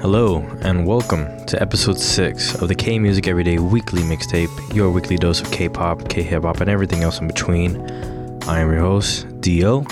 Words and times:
Hello, 0.00 0.38
and 0.62 0.86
welcome 0.86 1.44
to 1.44 1.60
episode 1.60 1.98
6 1.98 2.62
of 2.62 2.68
the 2.68 2.74
K 2.74 2.98
Music 2.98 3.28
Everyday 3.28 3.58
Weekly 3.58 4.00
Mixtape, 4.00 4.74
your 4.74 4.90
weekly 4.90 5.18
dose 5.18 5.42
of 5.42 5.50
K 5.52 5.68
pop, 5.68 6.08
K 6.08 6.22
hip 6.22 6.44
hop, 6.44 6.62
and 6.62 6.70
everything 6.70 7.02
else 7.02 7.20
in 7.20 7.26
between. 7.26 7.78
I 8.44 8.60
am 8.60 8.70
your 8.72 8.80
host, 8.80 9.26
Dio, 9.42 9.84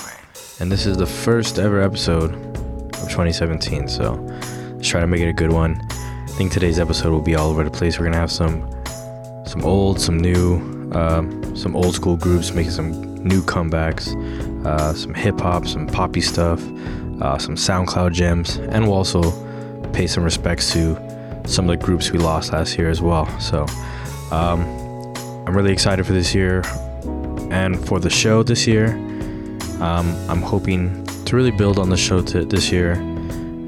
and 0.60 0.72
this 0.72 0.86
is 0.86 0.96
the 0.96 1.04
first 1.04 1.58
ever 1.58 1.82
episode 1.82 2.32
of 2.32 3.02
2017, 3.10 3.86
so 3.86 4.14
let's 4.72 4.88
try 4.88 5.02
to 5.02 5.06
make 5.06 5.20
it 5.20 5.28
a 5.28 5.32
good 5.34 5.52
one. 5.52 5.78
I 5.90 6.26
think 6.38 6.52
today's 6.52 6.78
episode 6.78 7.10
will 7.12 7.20
be 7.20 7.36
all 7.36 7.50
over 7.50 7.62
the 7.62 7.70
place. 7.70 7.98
We're 7.98 8.06
gonna 8.06 8.16
have 8.16 8.32
some 8.32 8.66
some 9.44 9.62
old, 9.62 10.00
some 10.00 10.18
new, 10.18 10.90
um, 10.92 11.54
some 11.54 11.76
old 11.76 11.94
school 11.94 12.16
groups 12.16 12.54
making 12.54 12.72
some 12.72 13.14
new 13.22 13.42
comebacks, 13.42 14.16
uh, 14.64 14.94
some 14.94 15.12
hip 15.12 15.38
hop, 15.38 15.66
some 15.66 15.86
poppy 15.86 16.22
stuff, 16.22 16.62
uh, 17.20 17.36
some 17.36 17.56
SoundCloud 17.56 18.14
gems, 18.14 18.56
and 18.56 18.86
we'll 18.86 18.94
also 18.94 19.47
pay 19.98 20.06
some 20.06 20.22
respects 20.22 20.70
to 20.72 20.94
some 21.44 21.68
of 21.68 21.76
the 21.76 21.84
groups 21.84 22.12
we 22.12 22.20
lost 22.20 22.52
last 22.52 22.78
year 22.78 22.88
as 22.88 23.02
well. 23.02 23.26
So 23.40 23.66
um, 24.30 24.60
I'm 25.44 25.56
really 25.56 25.72
excited 25.72 26.06
for 26.06 26.12
this 26.12 26.32
year 26.32 26.62
and 27.50 27.76
for 27.84 27.98
the 27.98 28.08
show 28.08 28.44
this 28.44 28.64
year. 28.64 28.90
Um, 29.80 30.14
I'm 30.30 30.40
hoping 30.40 31.04
to 31.24 31.34
really 31.34 31.50
build 31.50 31.80
on 31.80 31.90
the 31.90 31.96
show 31.96 32.22
to 32.22 32.44
this 32.44 32.70
year 32.70 32.92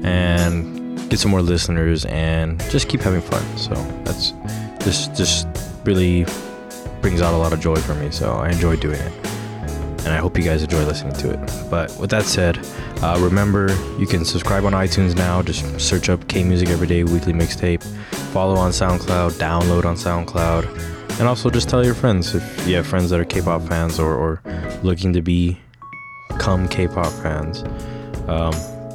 and 0.05 1.09
get 1.09 1.19
some 1.19 1.31
more 1.31 1.41
listeners 1.41 2.05
and 2.05 2.61
just 2.69 2.87
keep 2.87 3.01
having 3.01 3.19
fun. 3.19 3.43
So 3.57 3.73
that's 4.05 4.31
just 4.85 5.13
just 5.13 5.47
really 5.83 6.25
brings 7.01 7.21
out 7.21 7.33
a 7.33 7.37
lot 7.37 7.51
of 7.51 7.59
joy 7.59 7.75
for 7.75 7.95
me. 7.95 8.09
So 8.09 8.35
I 8.35 8.51
enjoy 8.51 8.77
doing 8.77 9.01
it 9.01 9.20
and 10.03 10.13
I 10.13 10.17
hope 10.17 10.37
you 10.37 10.43
guys 10.43 10.63
enjoy 10.63 10.83
listening 10.85 11.13
to 11.13 11.31
it. 11.31 11.69
But 11.69 11.95
with 11.99 12.09
that 12.09 12.23
said, 12.23 12.57
uh, 13.01 13.17
remember 13.19 13.67
you 13.99 14.07
can 14.07 14.25
subscribe 14.25 14.65
on 14.65 14.73
iTunes 14.73 15.15
now. 15.15 15.41
Just 15.41 15.79
search 15.79 16.09
up 16.09 16.27
K 16.27 16.43
Music 16.43 16.69
Everyday 16.69 17.03
Weekly 17.03 17.33
Mixtape. 17.33 17.83
Follow 18.33 18.55
on 18.55 18.71
SoundCloud, 18.71 19.33
download 19.33 19.85
on 19.85 19.95
SoundCloud, 19.95 21.19
and 21.19 21.27
also 21.27 21.49
just 21.49 21.69
tell 21.69 21.85
your 21.85 21.93
friends 21.93 22.33
if 22.33 22.67
you 22.67 22.75
have 22.75 22.87
friends 22.87 23.09
that 23.09 23.19
are 23.19 23.25
K-pop 23.25 23.61
fans 23.63 23.99
or, 23.99 24.15
or 24.15 24.41
looking 24.81 25.13
to 25.13 25.21
become 25.21 26.67
K-pop 26.67 27.11
fans. 27.21 27.63
Um, 28.27 28.53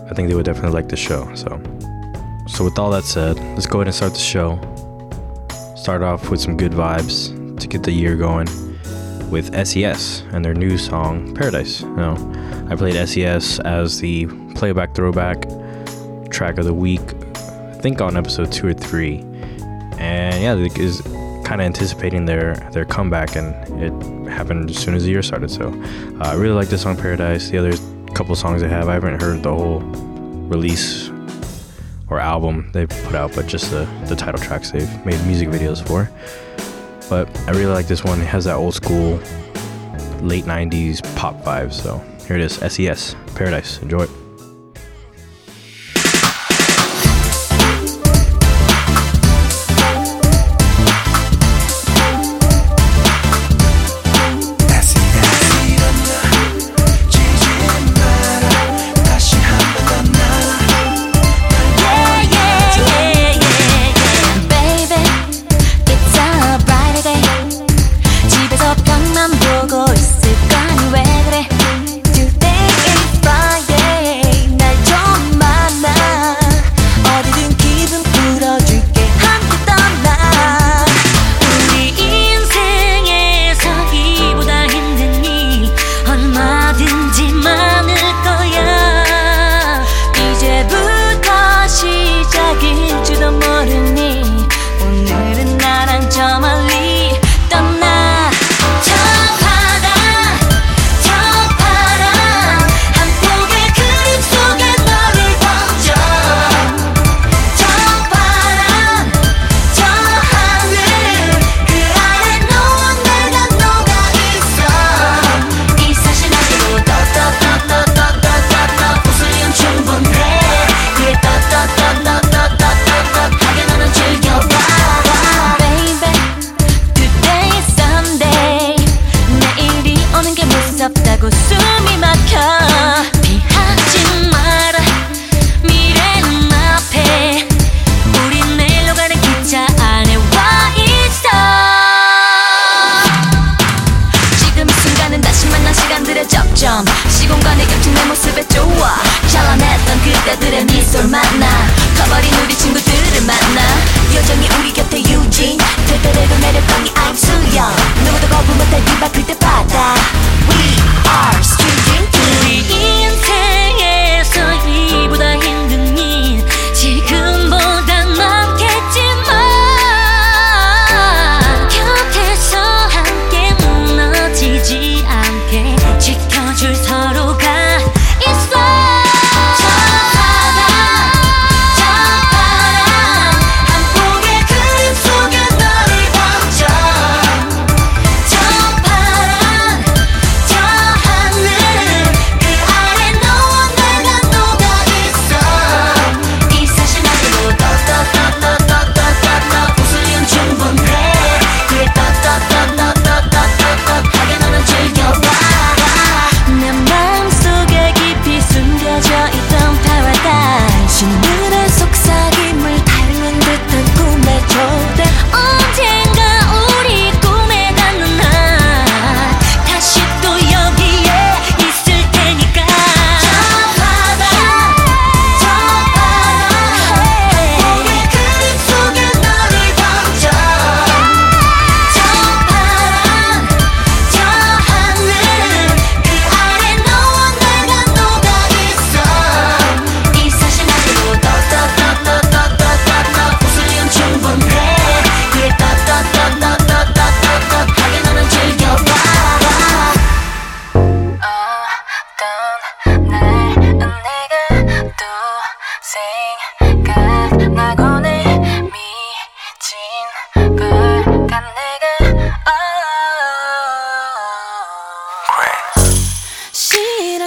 I 0.09 0.14
think 0.14 0.28
they 0.28 0.34
would 0.34 0.47
definitely 0.47 0.72
like 0.72 0.88
the 0.88 0.97
show. 0.97 1.33
So, 1.34 1.61
so 2.48 2.64
with 2.64 2.78
all 2.78 2.91
that 2.91 3.05
said, 3.05 3.36
let's 3.55 3.66
go 3.66 3.78
ahead 3.78 3.88
and 3.88 3.94
start 3.94 4.14
the 4.14 4.19
show. 4.19 4.59
Start 5.77 6.03
off 6.03 6.31
with 6.31 6.41
some 6.41 6.56
good 6.56 6.72
vibes 6.72 7.61
to 7.61 7.69
get 7.69 7.83
the 7.83 7.92
year 7.92 8.16
going 8.16 8.48
with 9.37 9.67
SES 9.67 10.23
and 10.33 10.42
their 10.42 10.55
new 10.55 10.79
song 10.79 11.34
Paradise. 11.34 11.83
Now, 11.83 12.15
I 12.70 12.75
played 12.75 12.95
SES 13.06 13.61
as 13.61 14.01
the 14.01 14.25
playback 14.55 14.95
throwback 14.95 15.47
track 16.31 16.56
of 16.56 16.65
the 16.65 16.73
week, 16.73 17.03
I 17.37 17.75
think 17.83 18.01
on 18.01 18.17
episode 18.17 18.51
two 18.51 18.69
or 18.69 18.73
three, 18.73 19.19
and 19.98 20.43
yeah, 20.43 20.55
it 20.56 20.78
is 20.78 21.03
kind 21.45 21.61
of 21.61 21.67
anticipating 21.67 22.25
their 22.25 22.55
their 22.73 22.87
comeback, 22.87 23.37
and 23.37 23.53
it 23.78 23.93
happened 24.31 24.70
as 24.70 24.78
soon 24.78 24.95
as 24.95 25.05
the 25.05 25.11
year 25.11 25.23
started. 25.23 25.50
So, 25.50 25.69
uh, 25.69 26.31
I 26.33 26.34
really 26.37 26.55
like 26.55 26.69
this 26.69 26.81
song 26.81 26.97
Paradise. 26.97 27.50
The 27.50 27.59
other 27.59 27.75
couple 28.15 28.34
songs 28.37 28.62
they 28.62 28.71
have, 28.71 28.89
I 28.89 28.95
haven't 28.95 29.21
heard 29.21 29.43
the 29.43 29.55
whole 29.55 29.81
release 30.48 31.11
or 32.09 32.21
album 32.21 32.71
they 32.73 32.87
put 32.87 33.15
out, 33.15 33.34
but 33.34 33.47
just 33.48 33.71
the 33.71 33.87
the 34.06 34.17
title 34.17 34.41
tracks 34.41 34.71
they've 34.71 35.05
made 35.05 35.23
music 35.27 35.50
videos 35.50 35.87
for. 35.87 36.11
But 37.09 37.29
I 37.49 37.53
really 37.53 37.67
like 37.67 37.87
this 37.87 38.03
one. 38.03 38.21
It 38.21 38.27
has 38.27 38.45
that 38.45 38.57
old 38.57 38.75
school, 38.75 39.21
late 40.21 40.45
90s 40.45 41.03
pop 41.17 41.43
vibe. 41.43 41.73
So 41.73 41.99
here 42.27 42.37
it 42.37 42.43
is 42.43 42.55
SES 42.55 43.15
Paradise. 43.35 43.81
Enjoy 43.83 44.03
it. 44.03 44.25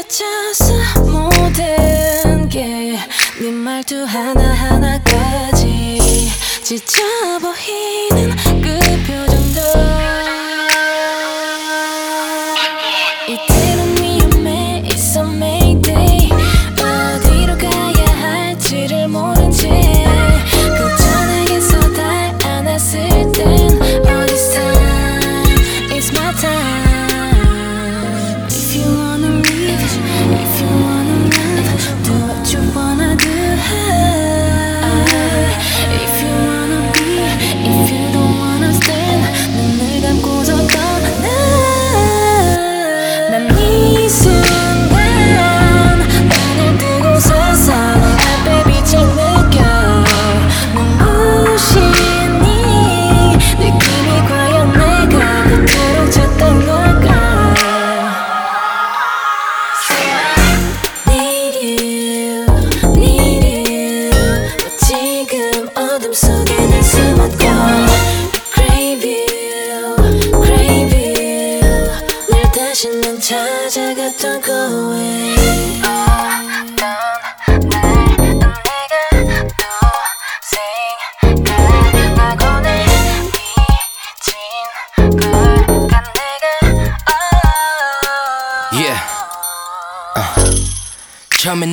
찾아서 0.08 1.02
모든 1.02 2.48
게 2.48 2.98
네 3.42 3.52
말투 3.52 4.04
하나하나까지 4.04 5.60
지쳐 6.62 7.02
보이는 7.40 8.36
그 8.62 8.80
표정도. 9.08 10.09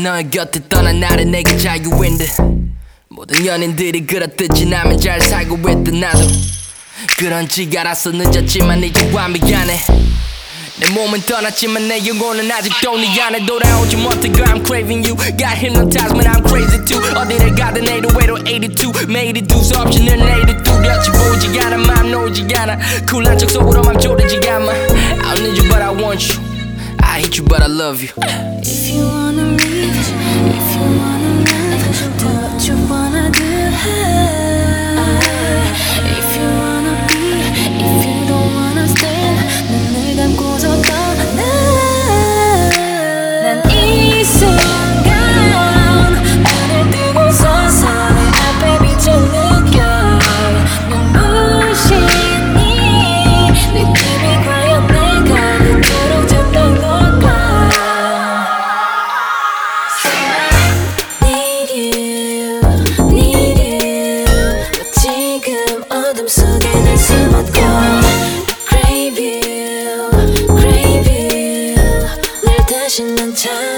너의 0.05 0.29
곁에 0.29 0.61
떠난 0.69 0.99
나를 0.99 1.31
내게 1.31 1.57
자유인 1.57 2.17
듯 2.17 2.29
모든 3.09 3.43
연인들이 3.45 4.05
그렇듯이 4.05 4.65
나면 4.65 4.99
잘 4.99 5.19
살고 5.19 5.57
있듯 5.57 5.95
나도 5.95 6.19
그런지 7.17 7.67
알았어 7.75 8.11
늦었지만 8.11 8.83
이제 8.83 9.11
와 9.11 9.27
미안해 9.27 9.79
내 10.79 10.89
몸은 10.91 11.21
떠났지만 11.21 11.87
내 11.87 12.05
영혼은 12.05 12.51
아직도 12.51 12.95
네 12.97 13.21
안에 13.21 13.43
돌아오지 13.45 13.95
못해 13.95 14.31
girl 14.31 14.53
I'm 14.53 14.63
craving 14.65 15.03
you 15.07 15.15
Got 15.35 15.57
hypnotized 15.57 16.13
when 16.15 16.27
I'm 16.27 16.47
crazy 16.47 16.85
too 16.85 17.01
어디를 17.17 17.55
가든 17.55 17.83
808 17.85 18.43
82 18.43 19.07
매일이 19.07 19.41
두수 19.41 19.75
없이 19.77 20.03
늘 20.03 20.17
내일이 20.17 20.53
뚜렷이 20.63 21.11
보이지 21.11 21.59
않아 21.59 21.77
맘 21.77 22.11
놓이지 22.11 22.55
않아 22.55 22.77
쿨한 23.09 23.37
척 23.37 23.49
속으로 23.49 23.81
맘 23.81 23.97
졸이지 23.97 24.47
않아 24.47 24.71
I 24.71 25.35
don't 25.35 25.41
need 25.41 25.59
you 25.59 25.69
but 25.69 25.81
I 25.81 25.89
want 25.91 26.31
you 26.31 26.51
I 27.03 27.19
hate 27.19 27.41
you 27.41 27.45
but 27.47 27.63
I 27.63 27.69
love 27.69 27.99
you 28.01 28.11
If 28.63 28.89
you 28.89 29.03
wanna 29.05 29.57
leave, 29.57 29.74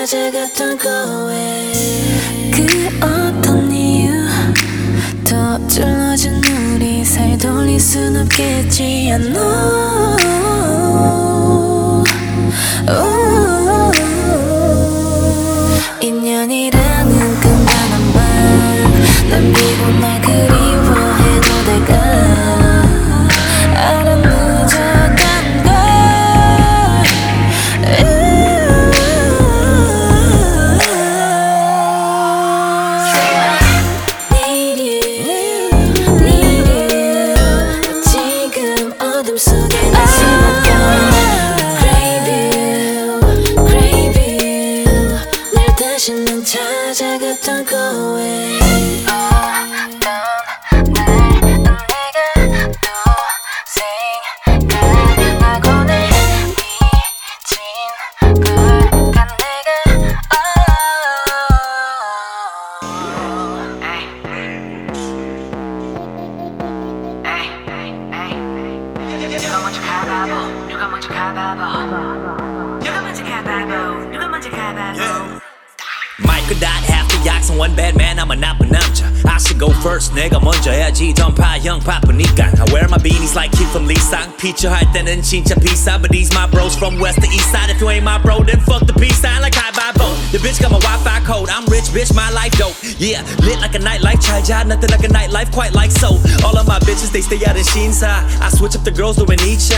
찾아갔던 0.08 0.78
그 2.55 2.88
어떤 2.96 3.70
이유? 3.70 4.10
더 5.28 5.68
줄어진 5.68 6.42
우리 6.73 7.04
사이 7.04 7.37
돌릴 7.37 7.78
순 7.78 8.16
없겠지 8.16 9.12
I 9.12 9.18
know 9.18 11.27
Pizza 84.49 84.73
Hut 84.73 84.97
and 84.97 85.05
then 85.05 85.21
Chincha 85.21 85.61
Pizza. 85.61 86.00
But 86.00 86.09
these 86.09 86.33
my 86.33 86.49
bros 86.49 86.73
from 86.73 86.97
west 86.99 87.21
to 87.21 87.28
east 87.28 87.52
side. 87.52 87.69
If 87.69 87.85
you 87.85 87.90
ain't 87.93 88.00
my 88.00 88.17
bro, 88.17 88.40
then 88.40 88.57
fuck 88.64 88.81
the 88.88 88.97
peace 88.97 89.21
sign 89.21 89.45
like 89.45 89.52
high 89.52 89.76
vibe 89.76 90.00
boat. 90.00 90.17
The 90.33 90.40
bitch 90.40 90.57
got 90.57 90.73
my 90.73 90.81
Wi-Fi 90.81 91.21
code. 91.28 91.52
I'm 91.52 91.69
rich, 91.69 91.93
bitch, 91.93 92.17
my 92.17 92.33
life 92.33 92.57
dope. 92.57 92.73
Yeah, 92.97 93.21
lit 93.45 93.61
like 93.61 93.76
a 93.76 93.78
nightlife, 93.78 94.25
chai 94.25 94.40
jai, 94.40 94.64
nothing 94.64 94.88
like 94.88 95.05
a 95.05 95.12
nightlife, 95.12 95.52
quite 95.52 95.76
like 95.76 95.93
so. 95.93 96.17
All 96.49 96.57
of 96.57 96.64
my 96.64 96.81
bitches, 96.81 97.12
they 97.12 97.21
stay 97.21 97.37
out 97.45 97.61
in 97.61 97.64
Shinza. 97.69 98.25
I 98.40 98.49
switch 98.49 98.73
up 98.73 98.88
the 98.88 98.90
girls 98.90 99.21
doing 99.21 99.37
each 99.45 99.69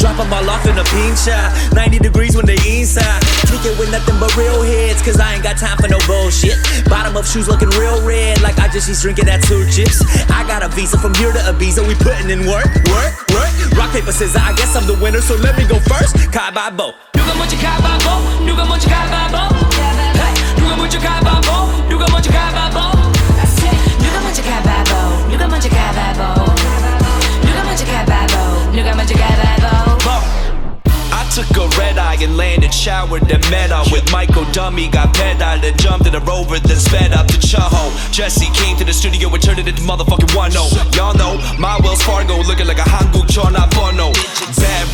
Drop 0.00 0.16
them 0.16 0.32
all 0.32 0.48
off 0.48 0.64
in 0.64 0.72
a 0.80 0.86
pincha. 0.88 1.36
90 1.76 1.98
degrees 2.00 2.32
when 2.32 2.48
they 2.48 2.56
inside. 2.64 3.20
Kick 3.52 3.60
it 3.68 3.76
with 3.76 3.92
nothing 3.92 4.16
but 4.16 4.32
real 4.40 4.64
heads, 4.64 5.04
cause 5.04 5.20
I 5.20 5.36
ain't 5.36 5.44
got 5.44 5.60
time 5.60 5.76
for 5.76 5.88
no 5.92 6.00
bullshit. 6.08 6.56
Bottom 6.88 7.12
of 7.20 7.28
shoes 7.28 7.44
looking 7.44 7.68
real 7.76 8.00
red, 8.00 8.40
like 8.40 8.56
I 8.56 8.72
just 8.72 8.88
she's 8.88 9.04
drinking 9.04 9.28
that 9.28 9.44
two 9.44 9.68
chips. 9.68 10.00
I 10.32 10.48
got 10.48 10.64
a 10.64 10.72
visa 10.72 10.96
from 10.96 11.12
here 11.20 11.32
to 11.32 11.44
Ibiza, 11.52 11.84
we 11.84 11.92
putting 12.00 12.32
in 12.32 12.48
work, 12.48 12.72
work. 12.88 13.23
Rock, 13.77 13.91
paper, 13.91 14.11
scissors 14.11 14.35
I 14.35 14.53
guess 14.53 14.75
I'm 14.75 14.85
the 14.85 14.97
winner 15.01 15.21
So 15.21 15.35
let 15.35 15.57
me 15.57 15.65
go 15.65 15.79
first 15.89 16.15
Kai 16.31 16.51
by 16.51 16.69
boat 16.71 16.95
누가 17.13 17.33
먼저 17.35 17.57
가봐보 17.57 18.45
누가 18.45 18.65
먼저 18.65 18.89
가봐보 18.89 19.37
Hey, 20.15 20.33
누가 20.57 20.75
먼저 20.75 20.99
가봐보 20.99 21.87
누가 21.89 22.05
먼저 22.11 22.31
가봐보 22.31 22.79
누가 23.99 24.21
먼저 24.21 24.41
가봐보 24.41 25.29
누가 25.29 25.47
먼저 25.47 25.69
가봐보 25.69 26.55
누가 27.45 27.63
먼저 27.63 27.85
가봐보 27.85 28.71
누가 28.71 28.95
먼저 28.95 29.13
가봐보 29.15 29.29
I 29.69 29.72
took 31.34 31.56
a 31.56 31.66
red 31.78 31.98
eye 31.98 32.16
and 32.20 32.36
landed 32.36 32.72
showered 32.72 33.14
lower 33.14 33.26
than 33.28 33.72
up 33.72 33.90
with 33.92 34.10
Michael 34.12 34.44
Dummy 34.52 34.88
got 34.88 35.14
pedal 35.14 35.64
and 35.64 35.80
jumped 35.80 36.06
in 36.06 36.14
a 36.14 36.20
rover 36.20 36.58
then 36.58 36.76
sped 36.76 37.12
up 37.12 37.26
to 37.28 37.34
Chaho. 37.34 38.12
Jesse 38.12 38.50
came 38.54 38.76
to 38.76 38.84
the 38.84 38.92
studio 38.92 39.28
and 39.32 39.42
turned 39.42 39.58
it 39.58 39.68
into 39.68 39.82
motherfucking 39.82 40.34
one 40.36 40.52
Y'all 40.52 41.14
know 41.14 41.38
my 41.58 41.78
Wells 41.82 42.02
Fargo 42.02 42.36
looking 42.42 42.66
like 42.66 42.78
a 42.78 42.82
Hanguk 42.82 43.30
Chona 43.30 43.68
Bono 43.70 44.43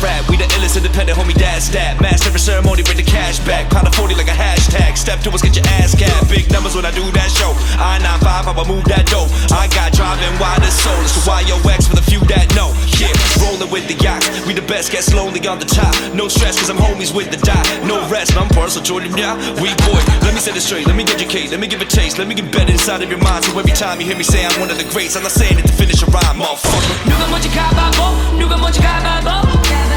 rap, 0.00 0.24
we 0.30 0.40
the 0.40 0.48
illest 0.56 0.80
independent 0.80 1.18
homie 1.18 1.36
dad's 1.36 1.68
that. 1.76 2.00
Master 2.00 2.32
of 2.32 2.40
ceremony, 2.40 2.82
bring 2.82 2.96
the 2.96 3.04
cash 3.04 3.38
back. 3.44 3.68
Pound 3.68 3.86
of 3.86 3.94
40 3.94 4.14
like 4.16 4.32
a 4.32 4.32
hashtag. 4.32 4.96
Step 4.96 5.20
to 5.20 5.30
us, 5.30 5.42
get 5.42 5.54
your 5.54 5.68
ass 5.76 5.92
capped. 5.92 6.32
Big 6.32 6.48
numbers 6.50 6.74
when 6.74 6.86
I 6.88 6.92
do 6.96 7.04
that 7.12 7.28
show. 7.28 7.52
I 7.76 8.00
95, 8.00 8.48
how 8.48 8.56
I 8.56 8.64
move 8.64 8.88
that 8.88 9.04
dope. 9.12 9.28
I 9.52 9.68
got 9.76 9.92
driving 9.92 10.32
wide 10.40 10.64
as 10.64 10.72
soul. 10.72 10.96
It's 11.04 11.12
the 11.12 11.28
YOX 11.28 11.86
for 11.86 11.94
the 11.94 12.06
few 12.08 12.24
that 12.32 12.48
know. 12.56 12.72
Yeah, 12.96 13.12
rolling 13.44 13.68
with 13.68 13.84
the 13.84 14.00
yacht. 14.00 14.24
We 14.48 14.56
the 14.56 14.64
best, 14.64 14.92
get 14.92 15.04
slowly 15.04 15.44
on 15.44 15.60
the 15.60 15.68
top. 15.68 15.92
No 16.16 16.28
stress, 16.32 16.56
cause 16.56 16.72
I'm 16.72 16.80
homies 16.80 17.12
with 17.12 17.28
the 17.28 17.36
dot. 17.44 17.68
No 17.84 18.00
rest, 18.08 18.32
I'm 18.32 18.48
parcel 18.48 18.80
Jordan, 18.80 19.12
yeah. 19.12 19.36
We 19.60 19.68
boy, 19.84 20.00
let 20.24 20.32
me 20.32 20.40
set 20.40 20.56
it 20.56 20.64
straight, 20.64 20.86
let 20.88 20.96
me 20.96 21.04
educate, 21.04 21.52
let 21.52 21.60
me 21.60 21.68
give 21.68 21.84
a 21.84 21.84
taste, 21.84 22.16
let 22.16 22.26
me 22.26 22.34
get 22.34 22.48
better 22.50 22.72
inside 22.72 23.02
of 23.04 23.10
your 23.12 23.20
mind. 23.20 23.44
So 23.44 23.52
every 23.58 23.76
time 23.76 24.00
you 24.00 24.06
hear 24.08 24.16
me 24.16 24.24
say 24.24 24.40
I'm 24.40 24.56
one 24.56 24.70
of 24.72 24.78
the 24.80 24.88
greats, 24.88 25.16
I'm 25.16 25.22
not 25.22 25.36
saying 25.36 25.58
it 25.60 25.66
to 25.68 25.74
finish 25.76 26.00
a 26.00 26.08
rhyme, 26.08 26.40
motherfucker. 26.40 26.96
누가 27.04 27.26
먼저 27.28 27.50
가봐보 27.50 28.38
누가 28.38 28.56
먼저 28.56 28.80
가봐보 28.80 29.28
헤이, 29.68 29.89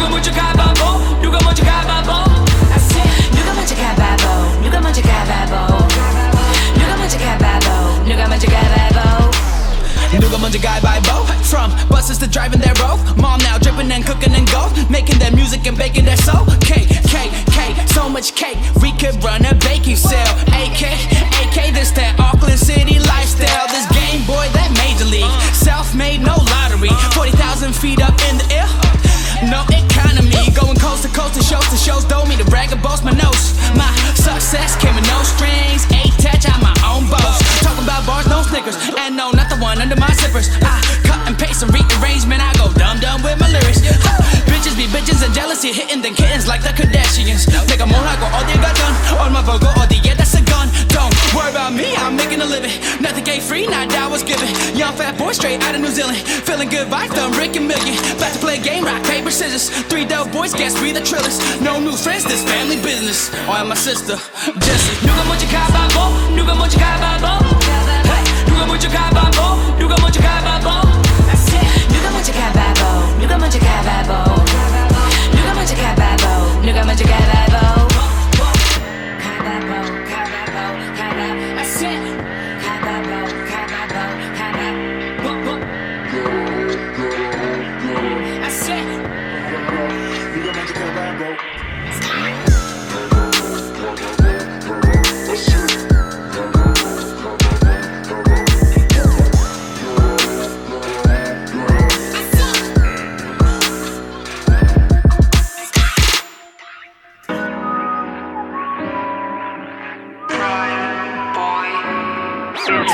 누가 0.00 0.08
먼저 0.08 0.30
가봐보 0.32 1.20
누가 1.20 1.38
먼저 1.44 1.64
가봐보 1.64 2.34
누가 3.32 3.54
먼저 3.54 3.74
가봐보 3.74 4.60
누가 4.62 4.80
먼저 4.80 5.02
가봐보 5.02 5.88
누가 6.76 6.96
먼저 6.96 7.18
가봐보 7.18 8.04
누가 8.04 8.26
먼저 8.28 8.48
가봐보 8.48 9.36
누가 10.20 10.38
먼저 10.38 10.58
가위바위보 10.58 11.26
From 11.46 11.70
buses 11.88 12.18
to 12.18 12.26
driving 12.26 12.60
their 12.60 12.74
road 12.82 12.98
Mom 13.16 13.38
now 13.42 13.58
dripping 13.58 13.90
and 13.90 14.04
cooking 14.04 14.34
and 14.34 14.48
gold 14.50 14.72
Making 14.90 15.18
their 15.18 15.32
music 15.32 15.66
and 15.66 15.76
baking 15.76 16.04
their 16.04 16.16
soul 16.16 16.46
Cake, 16.60 16.88
cake, 17.06 17.32
cake, 17.52 17.76
so 17.88 18.08
much 18.08 18.34
cake 18.34 18.58
We 18.82 18.92
could 18.92 19.22
run 19.22 19.44
a 19.44 19.54
baking 19.54 19.96
sale 19.96 20.34
AK, 20.50 20.82
AK, 21.42 21.74
this 21.74 21.90
that 21.92 22.16
Auckland 22.18 22.58
City 22.58 22.98
lifestyle 22.98 23.66
This 23.68 23.86
Game 23.92 24.24
Boy, 24.26 24.48
that 24.54 24.70
Major 24.78 25.06
League 25.06 25.30
Self-made, 25.54 26.22
no 26.22 26.36
lottery 26.50 26.90
40,000 27.14 27.74
feet 27.74 28.00
up 28.02 28.14
in 28.30 28.38
the 28.38 28.46
air 28.54 28.68
no 29.49 29.65
economy, 29.73 30.51
going 30.53 30.77
coast 30.77 31.03
to 31.03 31.09
coast 31.09 31.35
to 31.35 31.43
shows 31.43 31.65
to 31.69 31.77
shows. 31.77 32.05
Don't 32.05 32.27
mean 32.27 32.37
to 32.37 32.45
brag 32.45 32.71
or 32.71 32.77
boast 32.77 33.03
my 33.03 33.11
nose. 33.11 33.57
My 33.73 33.89
success 34.13 34.75
came 34.77 34.93
with 34.95 35.07
no 35.07 35.23
strings, 35.23 35.87
Ain't 35.89 36.13
attached 36.19 36.49
on 36.51 36.61
my 36.61 36.75
own 36.85 37.09
boss. 37.09 37.39
Talking 37.61 37.83
about 37.83 38.05
bars, 38.05 38.27
no 38.27 38.43
Snickers, 38.43 38.77
and 38.99 39.15
no, 39.15 39.31
not 39.31 39.49
the 39.49 39.57
one 39.57 39.81
under 39.81 39.95
my 39.95 40.11
zippers. 40.11 40.49
I 40.61 40.77
cut 41.03 41.27
and 41.27 41.37
paste 41.37 41.63
and 41.63 41.73
rearrange, 41.73 42.25
man. 42.27 42.41
I 42.41 42.53
go 42.53 42.71
dumb 42.73 42.99
dumb 42.99 43.23
with 43.23 43.39
my 43.39 43.49
lyrics 43.49 43.81
Bitches 44.90 44.90
be 44.90 44.90
bitches 44.90 45.24
and 45.24 45.32
jealousy 45.32 45.70
hitting 45.72 46.02
the 46.02 46.10
kittens 46.10 46.48
like 46.48 46.60
the 46.60 46.74
Kardashians. 46.74 47.46
내가 47.70 47.86
뭘 47.86 48.02
하고 48.02 48.26
어딜 48.34 48.60
가든 48.60 48.82
얼마 49.16 49.40
벌고 49.44 49.64
어디에 49.78 50.16
that's 50.18 50.34
a 50.34 50.42
gun. 50.42 50.66
Don't 50.90 51.14
worry 51.38 51.54
about 51.54 51.70
me, 51.70 51.94
I'm 51.94 52.16
making 52.16 52.42
a 52.42 52.44
living. 52.44 52.74
Nothing 52.98 53.22
ain't 53.30 53.46
free, 53.46 53.70
not 53.70 53.86
that 53.94 54.10
was 54.10 54.26
given. 54.26 54.50
Young 54.74 54.90
fat 54.98 55.14
boy 55.16 55.30
straight 55.30 55.62
out 55.62 55.76
of 55.76 55.82
New 55.82 55.94
Zealand, 55.94 56.18
feeling 56.18 56.68
good 56.68 56.90
vibes, 56.90 57.14
done 57.14 57.30
Rick 57.38 57.54
and 57.54 57.70
Million. 57.70 57.94
About 58.18 58.34
to 58.34 58.40
play 58.42 58.58
a 58.58 58.60
game, 58.60 58.82
rock 58.82 59.06
paper 59.06 59.30
scissors. 59.30 59.70
Three 59.86 60.04
dope 60.04 60.34
boys, 60.34 60.50
guess 60.50 60.74
we 60.82 60.90
the 60.90 60.98
trillers. 60.98 61.38
No 61.62 61.78
new 61.78 61.94
friends, 61.94 62.26
this 62.26 62.42
family 62.42 62.82
business. 62.82 63.30
Oh, 63.46 63.54
and 63.54 63.70
my 63.70 63.78
sister, 63.78 64.18
Jessie. 64.66 64.98
누가 65.06 65.22
먼저 65.30 65.46
가봐보, 65.46 66.34
누가 66.34 66.58
먼저 66.58 66.74
가봐보. 66.74 67.54
헤이, 68.10 68.24
누가 68.50 68.66
먼저 68.66 68.90
가봐보, 68.90 69.78
누가 69.78 69.94
먼저 70.02 70.18
가봐보. 70.18 71.06
누가 71.94 72.10
먼저 72.10 72.32
가봐보 72.32 73.20
누가 73.20 73.38
먼저 73.38 73.58
가봐보 73.58 74.16
누가 74.18 74.38
먼저 74.38 74.49
가봐보 76.70 76.70
누가 76.70 76.84
먼저 76.84 77.04
가봐 77.04 77.69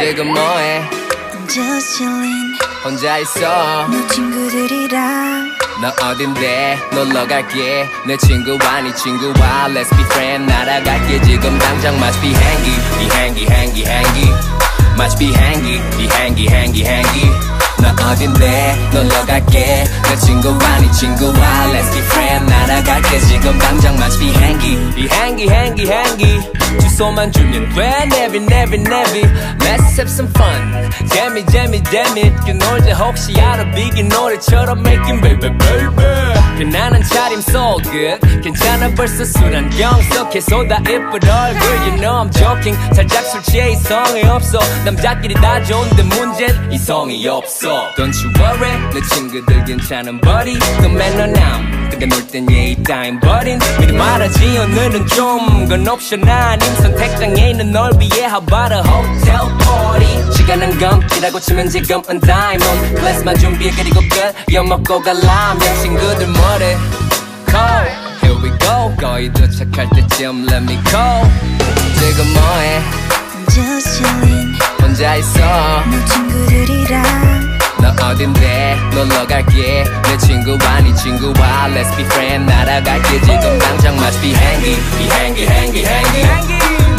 지금 0.07 0.27
뭐해? 0.33 0.89
Just 1.49 1.97
chillin 1.97 2.55
혼자 2.81 3.17
있어. 3.17 3.87
너 3.89 4.07
친구들이랑 4.07 5.51
너 5.81 6.07
어딘데? 6.07 6.79
놀러 6.93 7.27
갈게. 7.27 7.85
내 8.07 8.15
친구와 8.15 8.81
네 8.83 8.93
친구와 8.95 9.67
Let's 9.67 9.89
be 9.97 10.05
friend 10.05 10.49
날아갈게. 10.49 11.21
지금 11.23 11.59
당장 11.59 11.95
Must 11.95 12.21
be 12.21 12.33
hangy 12.33 12.99
비행기 12.99 13.47
행기 13.51 13.85
행기 13.85 14.31
Must 14.97 15.19
be 15.19 15.27
hangy 15.35 15.81
비행기 15.97 16.47
행기 16.47 16.85
행기 16.85 17.29
너 17.81 17.89
어딘데? 18.09 18.89
놀러 18.93 19.25
갈게. 19.25 19.83
내 20.03 20.15
친구와 20.15 20.57
네 20.79 20.91
친구와 20.93 21.33
Let's 21.33 21.91
be 21.91 21.99
friend 21.99 22.45
날아갈게. 22.49 23.19
지금 23.27 23.59
당장 23.59 23.93
Must 23.95 24.19
be 24.19 24.29
hangy 24.29 24.95
비행기 24.95 25.49
행기 25.49 25.89
행기 25.91 26.39
주소만 26.81 27.31
주면 27.31 27.69
돼 27.74 27.88
Never 28.12 28.38
never 28.38 28.75
never 28.75 29.27
Let's 29.59 29.97
have 29.97 30.09
some 30.09 30.31
fun. 30.36 30.89
재미 31.09 31.45
재미 31.45 31.83
재밌게 31.83 32.53
놀자 32.53 32.93
혹시 32.95 33.39
알아? 33.39 33.71
비긴 33.71 34.07
노래처럼 34.09 34.79
making 34.79 35.21
baby 35.21 35.50
baby. 35.57 36.33
편안한 36.57 37.03
차림 37.03 37.39
so 37.39 37.77
good 37.83 38.19
괜찮아 38.41 38.89
벌써 38.95 39.24
술 39.25 39.55
한병 39.55 40.01
썩해 40.13 40.41
쏟아 40.41 40.77
이쁜 40.79 41.29
얼굴. 41.29 41.62
You 41.88 41.95
know 41.97 42.24
I'm 42.24 42.31
joking. 42.31 42.77
살짝 42.95 43.24
술 43.25 43.41
취해 43.43 43.71
이성이 43.71 44.24
없어. 44.24 44.59
남자끼리 44.86 45.33
다 45.36 45.62
좋은데 45.63 46.03
문제는 46.03 46.71
이성이 46.71 47.27
없어. 47.27 47.93
Don't 47.95 48.13
you 48.24 48.33
worry. 48.39 48.89
내 48.93 49.01
친구들 49.13 49.65
괜찮은 49.65 50.19
buddy. 50.21 50.57
또 50.81 50.89
매너남 50.89 51.46
내가 51.97 52.15
놀땐 52.15 52.51
예의 52.51 52.83
따윈 52.83 53.19
버린. 53.19 53.59
미리 53.79 53.93
말하지 53.93 54.57
오늘은 54.59 55.07
좀건 55.07 55.87
옵션 55.87 56.27
아님. 56.27 56.75
선택장에 56.75 57.51
있는 57.51 57.71
널 57.71 57.91
위해 57.99 58.25
How 58.25 58.41
about 58.43 58.73
a 58.73 58.81
hotel 58.81 59.57
party? 59.59 60.33
시간은 60.33 60.77
검기라고 60.79 61.39
치면 61.39 61.69
지금은 61.69 62.19
diamond. 62.19 62.95
클래스만 62.95 63.37
준비해 63.37 63.71
그리고 63.75 63.99
끝. 64.09 64.53
엿 64.53 64.63
먹고 64.63 65.01
갈라면. 65.01 65.81
친구들 65.81 66.27
뭐래 66.27 66.77
Call. 67.49 67.89
Here 68.21 68.37
we 68.43 68.51
go. 68.59 68.95
거의 68.99 69.31
도착할 69.33 69.89
때쯤. 69.89 70.45
Let 70.45 70.63
me 70.63 70.75
go. 70.83 71.29
지금 71.99 72.33
뭐해? 72.33 72.81
Just 73.49 73.89
chillin. 73.97 74.55
혼자 74.81 75.15
있어. 75.15 75.39
너 75.39 76.05
친구들이랑 76.05 77.46
너 77.81 78.07
어딘데? 78.07 78.77
놀러 78.93 79.25
갈게. 79.27 79.84
내 80.03 80.17
친구와 80.17 80.81
네 80.81 80.93
친구와 80.96 81.67
Let's 81.69 81.96
be 81.96 82.05
friend 82.05 82.46
날아갈게. 82.51 83.22
지금 83.22 83.60
당장 83.60 83.96
Must 83.96 84.22
be 84.22 84.34
hangy 84.34 84.77
비행기 84.98 85.48
행기 85.48 85.86
행기 85.86 86.19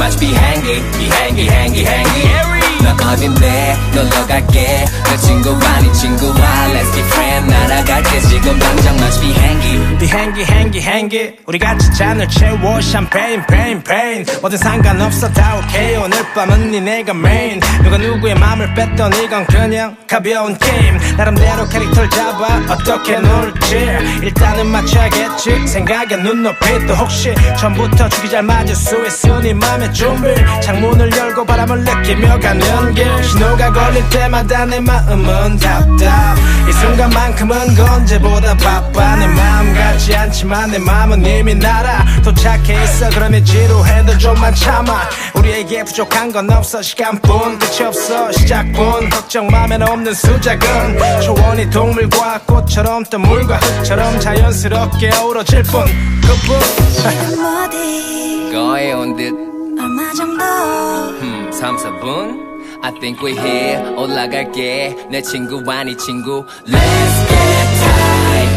Must 0.00 0.20
be 0.20 0.34
hangy 0.34 0.82
비행기 0.98 1.48
행 1.86 2.57
너 2.82 3.10
어딘데? 3.12 3.76
놀러 3.94 4.26
갈게. 4.26 4.84
내 5.04 5.16
친구와 5.16 5.58
네 5.80 5.92
친구 5.92 6.28
와 6.28 6.34
Let's 6.34 6.92
be 6.92 7.00
friend 7.02 7.50
날아갈게. 7.52 8.20
지금 8.20 8.58
당장 8.58 8.96
be 9.20 9.30
hangy 9.32 9.98
비행기 9.98 10.44
행기 10.44 10.80
행기 10.80 11.32
우리 11.46 11.58
같이 11.58 11.90
잔을 11.94 12.28
채워. 12.28 12.80
샴페인 12.80 13.44
페인 13.46 13.82
페인 13.82 14.24
뭐든 14.40 14.58
상관없어. 14.58 15.28
다 15.32 15.56
오케이 15.58 15.96
오늘 15.96 16.18
밤은 16.34 16.70
니네가 16.70 17.14
메인 17.14 17.60
누가 17.82 17.96
누구의 17.98 18.34
맘을 18.34 18.74
뺐던 18.74 19.12
이건 19.24 19.46
그냥 19.46 19.96
가벼운 20.06 20.56
게임. 20.58 20.98
나름대로 21.16 21.66
캐릭터를 21.68 22.10
잡아 22.10 22.60
어떻게 22.72 23.18
놀지? 23.18 23.74
일단은 24.22 24.66
맞춰야겠지. 24.66 25.66
생각에 25.66 26.16
눈높이 26.16 26.86
또 26.86 26.94
혹시 26.94 27.34
처음부터 27.58 28.08
죽이 28.10 28.30
잘 28.30 28.42
맞을 28.42 28.74
수 28.74 29.04
있으니 29.06 29.54
맘의 29.54 29.92
준비. 29.92 30.28
창문을 30.62 31.10
열고 31.16 31.44
바람을 31.44 31.80
느끼며 31.84 32.38
가는 32.40 32.67
길 32.94 33.24
신호가 33.24 33.72
걸릴 33.72 34.08
때마다 34.10 34.64
내 34.64 34.80
마음은 34.80 35.56
답답. 35.58 36.36
이 36.68 36.72
순간만큼은 36.72 37.78
언제보다 37.78 38.56
바빠. 38.56 39.16
내 39.16 39.26
마음 39.26 39.74
같지 39.74 40.14
않지만 40.14 40.70
내 40.70 40.78
마음은 40.78 41.24
이미 41.24 41.54
날아. 41.54 42.04
도착해 42.22 42.84
있어. 42.84 43.08
그러니 43.10 43.44
지루해도 43.44 44.18
좀만 44.18 44.54
참아. 44.54 45.08
우리에게 45.34 45.84
부족한 45.84 46.32
건 46.32 46.50
없어. 46.50 46.82
시간뿐 46.82 47.58
끝이 47.58 47.86
없어. 47.86 48.32
시작뿐. 48.32 49.08
걱정 49.10 49.46
맘에는 49.48 49.88
없는 49.88 50.14
수작은 50.14 51.20
초원이 51.22 51.70
동물과 51.70 52.40
꽃처럼 52.46 53.04
또 53.04 53.18
물과 53.18 53.56
흙처럼 53.56 54.20
자연스럽게 54.20 55.10
어우러질 55.16 55.62
뿐. 55.64 55.84
그뿐. 56.22 56.58
거의 58.52 58.92
온듯. 58.92 59.32
얼마 59.80 60.12
정도? 60.12 60.44
음, 61.22 61.50
3, 61.52 61.76
4분 61.76 62.47
I 62.81 62.91
think 62.99 63.21
we're 63.21 63.39
here 63.39 63.79
올라갈게 63.97 64.95
내 65.09 65.21
친구 65.21 65.63
아니 65.69 65.97
친구 65.97 66.45
Let's 66.67 67.17
get 67.29 67.67
tight 67.79 68.49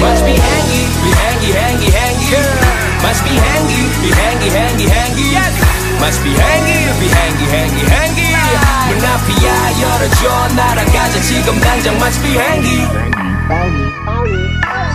Must 0.00 0.24
be 0.24 0.34
hangy 0.34 0.82
be 1.02 1.10
hangy 1.20 1.50
hangy 1.52 1.88
hangy 1.92 2.32
Must 3.02 3.22
be 3.24 3.34
hangy 3.36 3.80
be 4.02 4.10
hangy 4.10 4.48
hangy 4.50 4.86
hangy 4.88 5.36
Must 6.00 6.20
be 6.24 6.30
hangy 6.34 6.78
be 7.00 7.06
hangy 7.08 7.46
hangy 7.52 7.84
hangy 7.88 8.24
문 8.84 9.02
앞이야 9.02 9.80
열어줘 9.80 10.54
나랑 10.54 10.86
가자 10.86 11.20
지금 11.22 11.58
당장 11.60 11.94
Must 11.96 12.22
be 12.22 12.36
hangy 12.36 12.84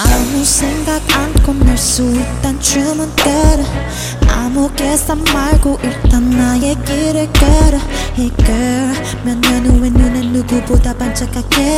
아무 0.00 0.44
생각 0.44 1.02
않고 1.12 1.52
날수 1.54 2.04
있단 2.14 2.60
춤은 2.60 3.16
따라 3.16 3.64
아무 4.28 4.70
계산 4.76 5.24
말고 5.24 5.76
일단 5.82 6.30
나의 6.30 6.76
길을 6.84 7.32
걸어. 7.32 7.78
Hey 8.16 8.30
girl 8.36 8.94
몇년 9.24 9.66
후에 9.66 9.90
눈에 9.90 10.20
누구보다 10.20 10.94
반짝하게. 10.96 11.76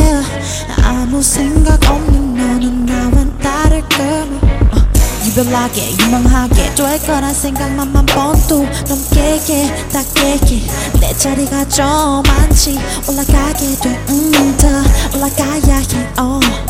아무 0.84 1.22
생각 1.22 1.82
없는 1.90 2.34
너는 2.34 2.86
나와 2.86 3.24
다를 3.42 3.80
거면 3.88 4.38
어, 4.72 5.24
유별나게 5.24 5.96
유명하게 6.02 6.74
될 6.74 6.98
거란 7.06 7.32
생각만 7.32 7.90
만 7.90 8.04
번도 8.04 8.66
넘게 8.86 9.88
다 9.90 10.02
깨게 10.14 10.60
내 11.00 11.14
자리가 11.16 11.66
좀 11.68 12.22
많지. 12.26 12.78
올라가게 13.08 13.76
돼음더 13.76 14.68
올라가야 15.16 15.76
해. 15.78 16.20
oh. 16.20 16.69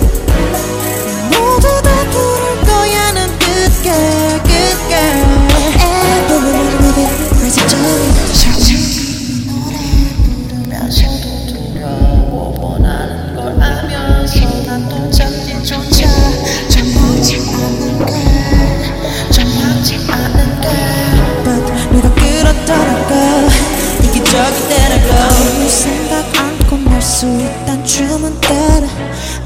수 27.21 27.27
있단 27.27 27.85
춤은 27.85 28.41
따라 28.41 28.87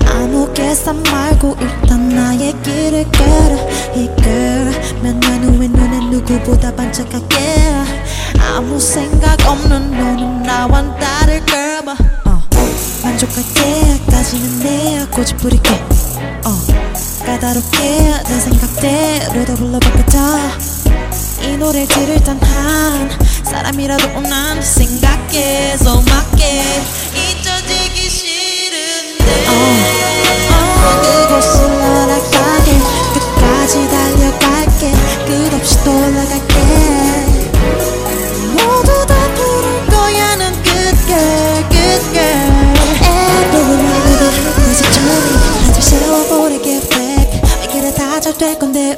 아무 0.08 0.50
계산 0.54 1.04
말고 1.04 1.58
일단 1.60 2.08
나의 2.08 2.56
길을 2.64 3.06
girl 3.12 4.72
몇년 5.02 5.44
후에 5.44 5.68
눈에 5.68 6.10
누구보다 6.10 6.74
반짝하게. 6.74 7.36
아무 8.40 8.80
생각 8.80 9.46
없는 9.46 9.92
너는 9.92 10.44
나와 10.44 10.84
다를 10.98 11.46
걸봐. 11.46 11.98
어. 12.24 12.42
만족할 13.04 13.44
때까지는 13.54 14.60
내 14.60 15.06
고집 15.12 15.36
부릴게. 15.36 15.72
어. 16.46 16.58
까다롭게 17.26 17.80
내 18.24 18.40
생각대로 18.40 19.46
더 19.46 19.56
불러봤겠다 19.56 20.86
이 21.42 21.58
노래를 21.58 21.88
들을 21.88 22.24
딴한 22.24 23.10
사람이라도 23.44 24.22
난 24.22 24.62
생각해서 24.62 26.02
맞게 26.02 26.62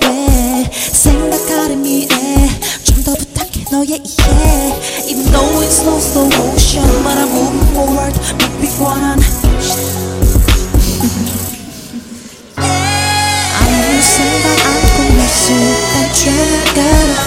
왜 0.02 0.70
생각하는 0.72 1.82
미래 1.82 2.08
좀 2.84 3.04
더 3.04 3.14
부탁해 3.14 3.66
너의 3.72 4.02
이해 4.04 4.74
Even 5.08 5.32
though 5.32 5.62
it's 5.62 5.82
slow 5.82 5.98
slow 5.98 6.28
motion 6.38 6.84
But 7.04 7.18
I'm 7.18 7.30
moving 7.32 7.68
forward 7.74 8.37
춤을 16.78 16.84
걸어 16.84 17.18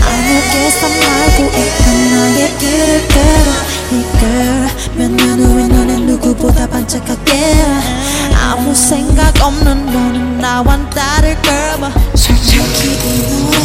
아무 0.00 0.40
계산 0.50 0.90
말고 0.90 1.38
일단 1.58 1.84
나의 2.10 2.58
길을 2.58 3.08
걸어. 3.08 3.48
Hey 3.92 4.02
girl 4.18 4.68
몇년 4.96 5.22
후에 5.40 5.68
너는 5.68 6.06
누구보다 6.06 6.66
반짝하게. 6.66 7.30
아무 8.34 8.74
생각 8.74 9.34
없는 9.42 9.86
너는 9.86 10.38
나와 10.38 10.78
다를 10.90 11.36
걸봐 11.42 11.90
솔직히 12.14 12.88
이 13.04 13.22
노래 13.28 13.56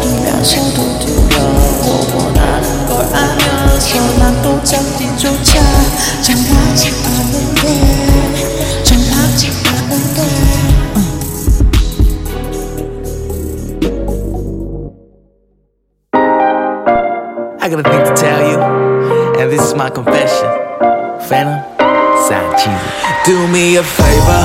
부르면서도 0.00 0.98
두려워 1.00 2.06
원하는 2.14 2.86
걸 2.86 3.04
알면서 3.14 4.18
난또 4.18 4.62
잡기조차 4.64 5.60
정하지 6.22 6.92
않는 7.04 7.54
걸 7.56 8.03
me 23.54 23.76
a 23.76 23.84
favor, 23.84 24.44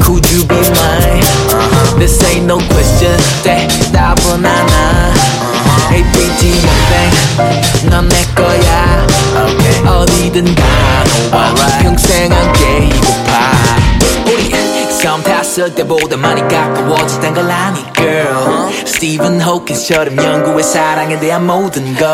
could 0.00 0.24
you 0.32 0.42
be 0.46 0.56
mine? 0.56 1.20
This 1.98 2.16
ain't 2.24 2.46
no 2.46 2.56
question, 2.72 3.14
대답은 3.44 4.46
안 4.46 4.68
pretty 6.12 6.48
young 6.48 6.82
thing, 6.88 7.90
넌내 7.90 8.16
거야. 8.34 9.06
어디든 9.86 10.54
가너와 10.54 11.78
평생 11.82 12.32
함께 12.32 12.86
이고파. 12.86 13.52
우리 14.24 14.48
처음 15.02 15.20
탔을 15.20 15.74
때보다 15.74 16.16
많이 16.16 16.40
가까워졌단 16.42 17.34
걸 17.34 17.50
아니 17.50 17.84
girl. 17.92 18.86
스티븐 18.86 19.40
호킨스처럼 19.40 20.16
연구해 20.16 20.62
사랑에 20.62 21.18
대한 21.18 21.44
모든 21.44 21.92
걸. 21.96 22.08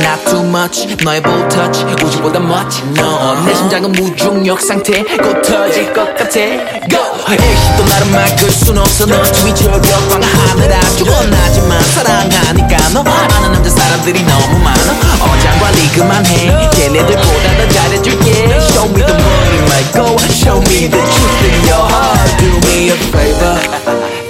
Not 0.00 0.24
too 0.24 0.42
much 0.46 0.96
너의 1.04 1.20
볼 1.20 1.46
터치 1.50 1.84
우주보다 2.02 2.40
멋진 2.40 2.94
너내 2.94 3.54
심장은 3.54 3.92
무중력 3.92 4.62
상태. 4.62 5.02
곧 5.02 5.42
터질 5.42 5.92
것 5.92 6.06
같아. 6.16 6.40
Go! 6.88 6.98
일십도 7.28 7.84
나를 7.84 8.06
막을 8.10 8.50
순 8.50 8.78
없어. 8.78 9.04
너 9.04 9.22
주위 9.32 9.54
절벽 9.54 9.82
방 10.08 10.22
하늘 10.22 10.72
아주 10.72 11.04
원하지만 11.04 11.82
사랑하니까 11.82 12.65
너 12.92 13.00
아는 13.00 13.52
남자 13.52 13.70
사람들이 13.70 14.22
너무 14.22 14.58
많아 14.58 14.92
어장 15.24 15.58
관리 15.58 15.88
그만 15.94 16.24
해 16.26 16.70
걔네들보다 16.70 17.56
더 17.56 17.68
잘해줄게 17.68 18.30
Show 18.70 18.88
me 18.90 19.02
the 19.04 19.14
money 19.14 19.58
my 19.64 19.92
go 19.92 20.16
Show 20.30 20.58
me 20.60 20.88
the 20.88 21.00
truth 21.00 21.44
in 21.44 21.66
your 21.68 21.84
heart 21.90 22.36
Do 22.38 22.48
me 22.68 22.90
a 22.90 22.96
favor 23.10 23.56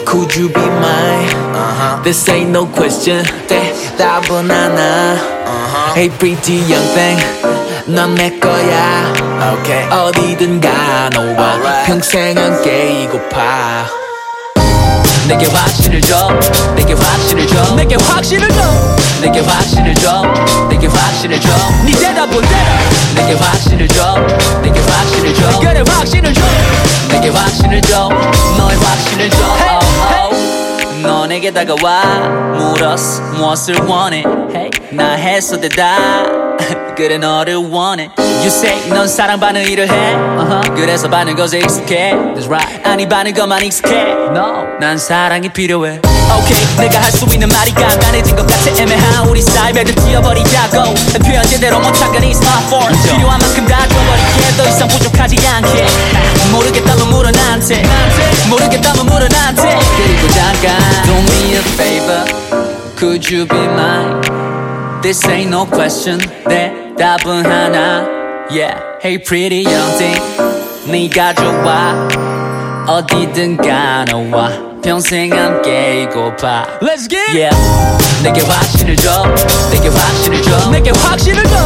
Could 0.04 0.34
you 0.36 0.48
be 0.48 0.60
mine? 0.60 2.02
This 2.02 2.28
ain't 2.30 2.50
no 2.50 2.66
question 2.66 3.24
대답은 3.48 4.50
안 4.50 4.76
하. 4.78 5.94
Hey 5.96 6.08
pretty 6.10 6.58
young 6.70 6.86
thing 6.94 7.20
넌내 7.86 8.38
거야 8.38 9.12
okay. 9.58 9.88
어디든 9.90 10.60
가 10.60 11.08
너와 11.12 11.84
평생 11.86 12.36
함께 12.36 13.02
이고파 13.04 13.86
내게 15.28 15.46
확신을 15.46 16.00
줘 16.02 16.28
내게 16.76 16.94
확신을 16.94 17.46
줘 17.48 17.74
내게 17.74 17.96
확신을 17.96 18.48
줘 18.48 18.62
내게 19.20 19.40
확신을 19.40 19.94
줘 19.96 20.22
내게 20.68 20.86
확신을 20.86 21.40
줘네 21.40 21.92
대답은 21.92 22.40
대답 22.42 23.16
내게 23.16 23.34
확신을 23.34 23.88
줘 23.88 24.14
내게 24.62 24.80
확신을 24.80 25.34
줘 25.34 25.58
그래 25.60 25.82
확신을 25.88 26.32
줘 26.32 26.40
내게 27.10 27.28
확신을 27.28 27.80
줘 27.82 28.08
너의 28.56 28.76
확신을 28.76 29.30
줘 29.30 29.36
oh, 29.38 30.32
oh. 30.32 31.02
너 31.02 31.26
내게 31.26 31.50
다가와 31.50 32.28
물었어 32.56 33.22
무엇을 33.32 33.80
원해 33.80 34.22
hey. 34.54 34.70
나 34.92 35.14
했어 35.14 35.58
대답 35.58 36.45
그래 36.96 37.18
너를 37.18 37.56
원해. 37.56 38.10
You 38.18 38.46
say 38.46 38.88
넌 38.88 39.06
사랑받는 39.06 39.62
일을 39.68 39.88
해. 39.90 40.14
Uh-huh. 40.14 40.74
그래서 40.74 41.08
받는 41.08 41.36
것에 41.36 41.58
익숙해. 41.58 42.12
That's 42.34 42.46
right. 42.46 42.88
아니 42.88 43.06
받는 43.08 43.34
것만 43.34 43.62
익숙해. 43.64 44.12
No. 44.34 44.64
난 44.80 44.96
사랑이 44.96 45.48
필요해. 45.50 46.00
Okay 46.00 46.76
내가 46.78 47.00
할 47.02 47.12
수 47.12 47.24
있는 47.26 47.48
말이 47.48 47.72
간단해진 47.72 48.34
것 48.34 48.46
같아. 48.46 48.70
애매한 48.80 49.28
우리 49.28 49.42
사이 49.42 49.72
배드 49.72 49.94
튀어버리자고. 49.94 50.94
표현 51.24 51.44
제대로 51.46 51.78
못한 51.80 52.12
건 52.12 52.22
it's 52.22 52.40
not 52.42 52.64
for 52.66 52.86
필요한 53.04 53.38
만큼 53.40 53.66
다 53.66 53.86
줘버릴게. 53.86 54.56
더 54.56 54.68
이상 54.68 54.88
부족하지 54.88 55.36
않게. 55.46 55.86
모르겠다면 56.52 57.10
물어 57.10 57.30
나한테. 57.30 57.82
모르겠다면 58.48 59.06
물어 59.06 59.28
나한테. 59.28 59.78
그리고 59.96 60.28
잠깐 60.32 60.78
Do 61.04 61.14
me 61.14 61.52
a 61.52 61.60
favor. 61.76 62.24
Could 62.96 63.34
you 63.34 63.46
be 63.46 63.58
mine? 63.58 64.20
This 65.02 65.24
ain't 65.28 65.48
no 65.50 65.66
question. 65.66 66.18
대 66.48 66.72
답은 66.98 67.44
하나 67.44 68.06
Yeah 68.50 68.80
Hey 69.04 69.18
pretty 69.22 69.64
young 69.66 69.98
thing 69.98 70.18
네가 70.86 71.34
좋아 71.34 72.08
어디든 72.86 73.58
가너와 73.58 74.50
평생 74.82 75.30
함께 75.32 76.04
이고파 76.04 76.64
Let's 76.80 77.08
get 77.08 77.36
Yeah 77.36 77.54
내게 78.22 78.40
확신을 78.40 78.96
줘 78.96 79.24
내게 79.70 79.88
확신을 79.88 80.42
줘 80.42 80.70
내게 80.70 80.90
확신을 80.90 81.42
줘 81.44 81.56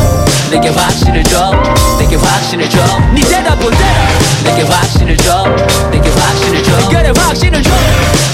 내게 0.50 0.68
확신을 0.68 1.22
줘 1.22 1.52
내게 1.98 2.16
확신을 2.16 2.68
줘네 2.68 3.20
대답은 3.20 3.70
대답 3.70 4.44
내게 4.44 4.62
확신을 4.62 5.16
줘 5.18 5.44
내게 5.92 6.10
확신을 6.10 6.62
줘 6.64 6.88
그래 6.88 7.12
확신을 7.16 7.62
줘 7.62 7.70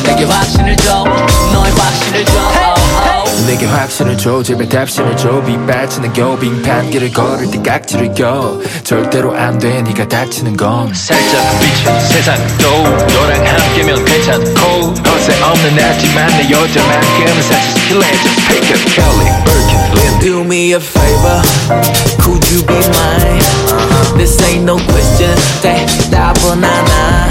내게 0.05 0.25
확신을 0.25 0.77
줘 0.77 1.05
너의 1.53 1.73
확신을 1.73 2.25
줘 2.25 2.33
oh, 2.33 2.81
oh. 3.01 3.06
내게 3.48 3.66
확신을 3.66 4.18
줘 4.18 4.42
제발 4.44 4.70
답신을 4.70 5.18
줘 5.18 5.42
빗발치는 5.44 6.14
교빙판 6.14 6.90
길을 6.92 7.12
걸을 7.12 7.50
때 7.52 7.62
깍지를 7.62 8.14
껴 8.14 8.58
절대로 8.84 9.36
안 9.36 9.58
돼 9.60 9.82
네가 9.82 10.08
다치는 10.08 10.56
건 10.58 10.94
살짝 10.94 11.60
비친 11.60 12.00
세상도 12.10 12.64
너랑 13.14 13.46
함께면 13.46 14.06
괜찮고 14.06 14.94
허세 15.08 15.42
없는 15.44 15.76
나지만 15.76 16.28
내 16.38 16.50
여자만큼은 16.52 17.42
사치스킬래 17.44 18.06
Just 18.12 18.48
pick 18.48 18.72
up 18.72 18.86
Kelly, 18.96 19.30
Birkin, 19.44 19.80
Lindy 19.96 20.26
Do 20.26 20.44
me 20.44 20.74
a 20.74 20.80
favor 20.80 21.42
Could 22.24 22.44
you 22.52 22.64
be 22.66 22.76
mine 22.76 23.42
This 24.18 24.42
ain't 24.44 24.64
no 24.64 24.78
question 24.78 25.36
대답은 25.62 26.64
하나 26.64 27.28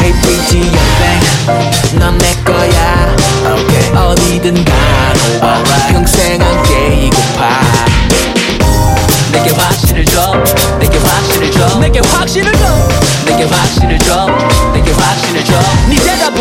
Hey 0.00 0.12
pretty 0.22 0.60
young 0.60 0.92
thing 0.98 1.98
넌 1.98 2.16
내 2.18 2.34
거야 2.44 3.15
okay. 3.57 3.97
어디든 3.97 4.65
가노와 4.65 5.63
평생 5.89 6.41
함께 6.41 7.07
이고파. 7.07 7.49
내게 9.31 9.51
확신을 9.51 10.05
줘. 10.05 10.33
내게 10.79 10.97
확신을 10.97 11.51
줘. 11.51 11.79
내게 11.79 11.99
확신을 11.99 12.51
줘. 12.53 12.65
내게 13.25 13.43
확신을 13.45 13.97
줘. 13.99 14.27
내게 14.73 14.91
확신을 14.91 15.43
줘네 15.43 15.95
대답 16.03 16.33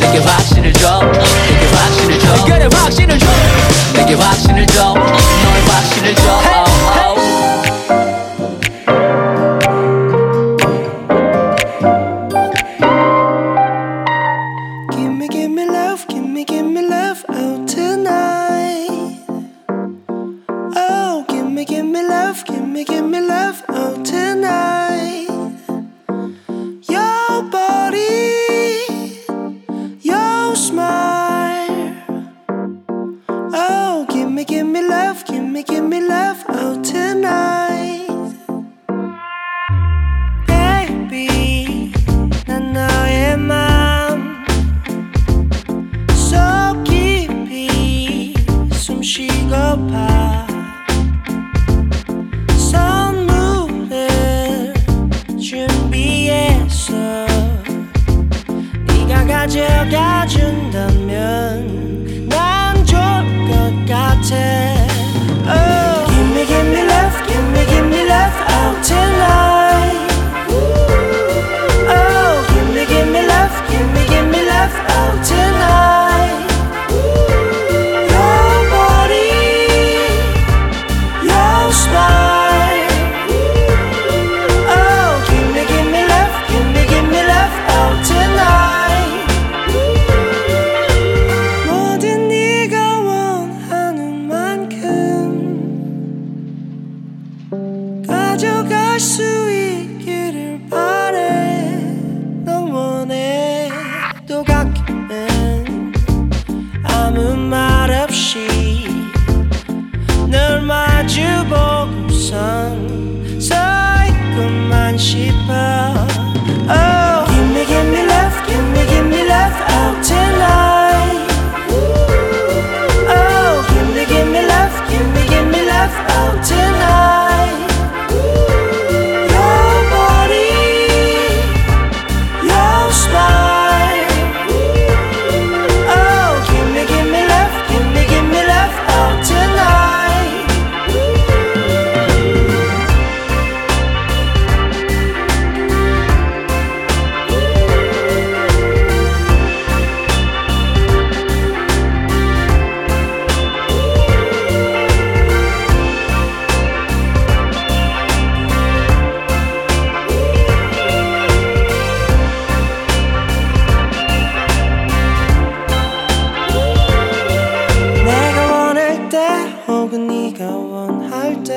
내게 0.00 0.18
확신을 0.18 0.72
줘. 0.74 1.00
내게 1.02 1.66
확신을 1.74 2.17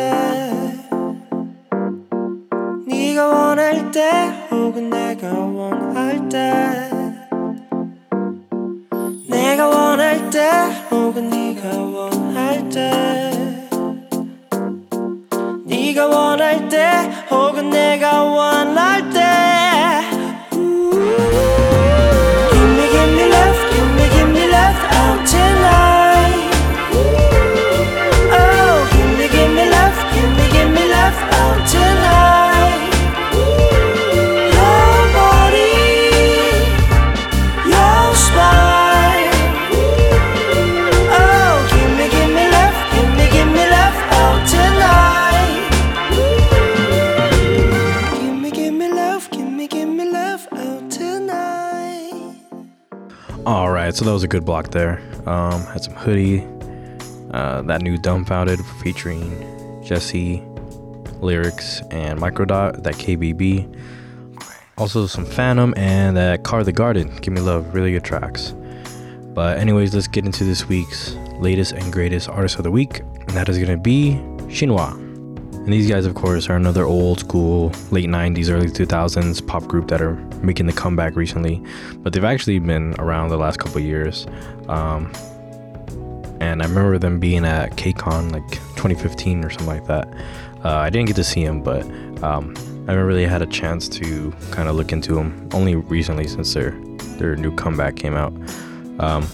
때 0.01 0.11
네가 2.87 3.27
원할 3.27 3.91
때 3.91 4.09
혹은 4.49 4.89
내가 4.89 5.31
원할 5.31 6.27
때. 6.29 6.89
내가 9.29 9.67
원할 9.67 10.29
때 10.31 10.49
혹은 10.89 11.29
네가 11.29 11.77
원할 11.77 12.69
때. 12.69 12.91
네가 15.65 16.07
원할 16.07 16.69
때 16.69 17.09
혹은 17.29 17.69
내가 17.69 18.23
원할 18.23 18.39
때 18.39 18.60
so 54.01 54.05
that 54.05 54.13
was 54.13 54.23
a 54.23 54.27
good 54.27 54.43
block 54.43 54.69
there. 54.69 54.99
Um, 55.27 55.61
had 55.65 55.83
some 55.83 55.93
hoodie, 55.93 56.43
uh, 57.35 57.61
that 57.61 57.83
new 57.83 57.99
dumbfounded 57.99 58.59
featuring 58.81 59.83
Jesse, 59.83 60.41
lyrics 61.19 61.83
and 61.91 62.19
Microdot, 62.19 62.81
that 62.81 62.95
KBB. 62.95 63.79
Also 64.79 65.05
some 65.05 65.23
Phantom 65.23 65.75
and 65.77 66.17
that 66.17 66.41
Car 66.41 66.63
the 66.63 66.71
Garden. 66.71 67.15
Give 67.17 67.31
me 67.31 67.41
love, 67.41 67.75
really 67.75 67.91
good 67.91 68.03
tracks. 68.03 68.55
But 69.35 69.59
anyways, 69.59 69.93
let's 69.93 70.07
get 70.07 70.25
into 70.25 70.45
this 70.45 70.67
week's 70.67 71.13
latest 71.37 71.73
and 71.73 71.93
greatest 71.93 72.27
artist 72.27 72.57
of 72.57 72.63
the 72.63 72.71
week, 72.71 73.01
and 73.01 73.29
that 73.29 73.49
is 73.49 73.59
gonna 73.59 73.77
be 73.77 74.13
Shinhwa. 74.47 75.10
And 75.63 75.71
these 75.71 75.87
guys, 75.87 76.07
of 76.07 76.15
course, 76.15 76.49
are 76.49 76.55
another 76.55 76.85
old 76.85 77.19
school, 77.19 77.71
late 77.91 78.09
90s, 78.09 78.49
early 78.49 78.65
2000s 78.65 79.45
pop 79.45 79.67
group 79.67 79.87
that 79.89 80.01
are 80.01 80.15
making 80.41 80.65
the 80.65 80.73
comeback 80.73 81.15
recently. 81.15 81.63
But 81.97 82.13
they've 82.13 82.23
actually 82.23 82.57
been 82.57 82.95
around 82.97 83.29
the 83.29 83.37
last 83.37 83.59
couple 83.59 83.79
years. 83.79 84.25
Um, 84.67 85.11
and 86.39 86.63
I 86.63 86.65
remember 86.65 86.97
them 86.97 87.19
being 87.19 87.45
at 87.45 87.73
KCON 87.73 88.31
like 88.31 88.49
2015 88.75 89.45
or 89.45 89.51
something 89.51 89.67
like 89.67 89.85
that. 89.85 90.07
Uh, 90.65 90.77
I 90.77 90.89
didn't 90.89 91.05
get 91.05 91.15
to 91.17 91.23
see 91.23 91.45
them, 91.45 91.61
but 91.61 91.83
um, 92.23 92.55
I 92.87 92.93
haven't 92.93 93.05
really 93.05 93.27
had 93.27 93.43
a 93.43 93.45
chance 93.45 93.87
to 93.89 94.33
kind 94.49 94.67
of 94.67 94.75
look 94.75 94.91
into 94.91 95.13
them 95.13 95.47
only 95.53 95.75
recently 95.75 96.27
since 96.27 96.55
their 96.55 96.71
their 97.19 97.35
new 97.35 97.55
comeback 97.55 97.95
came 97.95 98.15
out. 98.15 98.33
Um, 98.99 99.27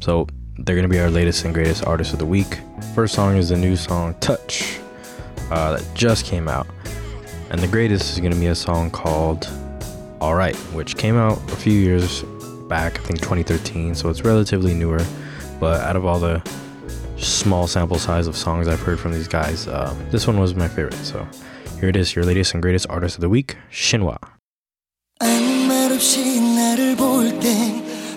so 0.00 0.26
they're 0.58 0.76
gonna 0.76 0.88
be 0.88 0.98
our 0.98 1.10
latest 1.10 1.44
and 1.44 1.52
greatest 1.52 1.86
artist 1.86 2.14
of 2.14 2.18
the 2.18 2.26
week. 2.26 2.60
First 2.94 3.14
song 3.14 3.36
is 3.36 3.50
the 3.50 3.56
new 3.56 3.76
song 3.76 4.14
"Touch" 4.20 4.80
uh, 5.51 5.77
that 5.77 5.95
just 5.95 6.25
came 6.25 6.47
out, 6.47 6.67
and 7.49 7.59
the 7.59 7.67
greatest 7.67 8.13
is 8.13 8.19
gonna 8.19 8.35
be 8.35 8.47
a 8.47 8.55
song 8.55 8.89
called 8.91 9.47
"All 10.21 10.35
Right," 10.35 10.55
which 10.73 10.97
came 10.97 11.17
out 11.17 11.37
a 11.51 11.55
few 11.55 11.73
years 11.73 12.23
back, 12.69 12.99
I 12.99 13.03
think 13.03 13.19
2013. 13.19 13.95
So 13.95 14.09
it's 14.09 14.23
relatively 14.23 14.73
newer. 14.73 15.01
But 15.59 15.81
out 15.81 15.95
of 15.95 16.05
all 16.05 16.19
the 16.19 16.41
small 17.17 17.67
sample 17.67 17.99
size 17.99 18.27
of 18.27 18.37
songs 18.37 18.67
I've 18.67 18.79
heard 18.81 18.99
from 18.99 19.11
these 19.11 19.27
guys, 19.27 19.67
um, 19.67 19.97
this 20.11 20.25
one 20.27 20.39
was 20.39 20.55
my 20.55 20.67
favorite. 20.67 20.93
So 21.03 21.27
here 21.79 21.89
it 21.89 21.95
is, 21.95 22.15
your 22.15 22.25
latest 22.25 22.53
and 22.53 22.61
greatest 22.61 22.87
artist 22.89 23.15
of 23.15 23.21
the 23.21 23.29
week, 23.29 23.57
Shinhwa. 23.71 24.17
아무 25.21 25.67
말 25.67 25.91
없이 25.91 26.39
나를 26.39 26.95
볼 26.95 27.39
때 27.39 27.49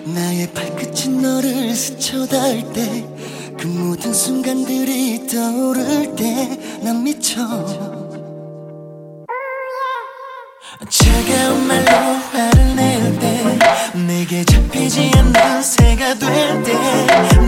나의 0.05 0.53
발끝이 0.53 1.09
너를 1.21 1.73
스쳐 1.75 2.25
닿을 2.27 2.73
때 2.73 3.33
그 3.63 3.67
모든 3.67 4.13
순간들이 4.13 5.25
떠오를 5.27 6.15
때 6.17 6.66
난 6.88 7.04
미쳐. 7.04 7.36
차가운 10.88 11.66
말로 11.66 11.90
화를 12.32 12.76
낼 12.76 13.18
때 13.18 13.58
내게 14.06 14.42
잡히지 14.42 15.10
않는 15.14 15.62
새가 15.62 16.14
될 16.14 16.62
때 16.64 16.72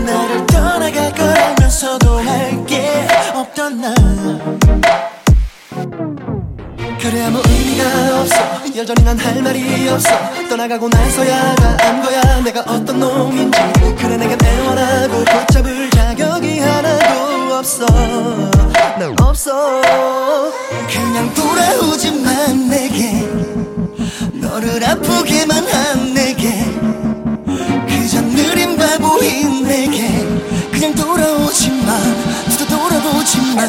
나를 0.05 0.45
떠나갈 0.45 1.11
거라면서도 1.15 2.19
할 2.19 2.65
게. 2.67 3.07
없던 3.33 3.81
나 3.81 3.95
그래 7.01 7.23
아무 7.25 7.41
의미가 7.47 8.19
없어. 8.21 8.35
여전히 8.77 9.03
난 9.03 9.17
할 9.19 9.41
말이 9.41 9.89
없어. 9.89 10.09
떠나가고 10.49 10.87
나서야 10.89 11.55
다 11.55 11.77
안 11.81 12.01
거야. 12.01 12.21
내가 12.43 12.61
어떤 12.61 12.99
놈인지. 12.99 13.59
그래 13.97 14.17
내가 14.17 14.37
애원하고 14.47 15.23
붙잡을 15.25 15.89
자격이 15.89 16.59
하나도 16.59 17.55
없어. 17.55 17.85
난 18.99 19.15
없어. 19.19 19.81
그냥 20.89 21.33
돌아오지만 21.33 22.69
내게 22.69 23.27
너를 24.33 24.83
아프게만 24.83 25.65
한 25.67 26.13
내게 26.13 26.51
그저 27.87 28.21
느린 28.21 28.77
바보인 28.77 29.63
내게 29.63 30.07
그냥 30.71 30.93
돌아오지마 30.93 31.97
뒤도 32.49 32.67
돌아보지마 32.67 33.61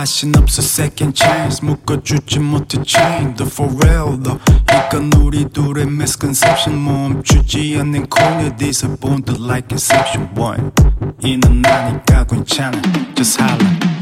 다신 0.00 0.34
없어 0.36 0.62
second 0.62 1.12
chance 1.14 1.62
묶어주지 1.62 2.38
못해 2.38 2.82
chain 2.82 3.34
the 3.34 3.46
for 3.46 3.70
real 3.76 4.18
though 4.22 4.40
이건 4.72 5.12
우리 5.20 5.44
둘의 5.50 5.84
misconception 5.84 6.82
멈추지 6.82 7.76
않는 7.80 8.06
corner 8.10 8.56
disappointed 8.56 9.38
like 9.42 9.68
inception 9.70 10.30
one 10.34 10.70
이는 11.22 11.60
나니까 11.60 12.24
괜찮아 12.24 12.80
just 13.14 13.38
holla 13.38 13.99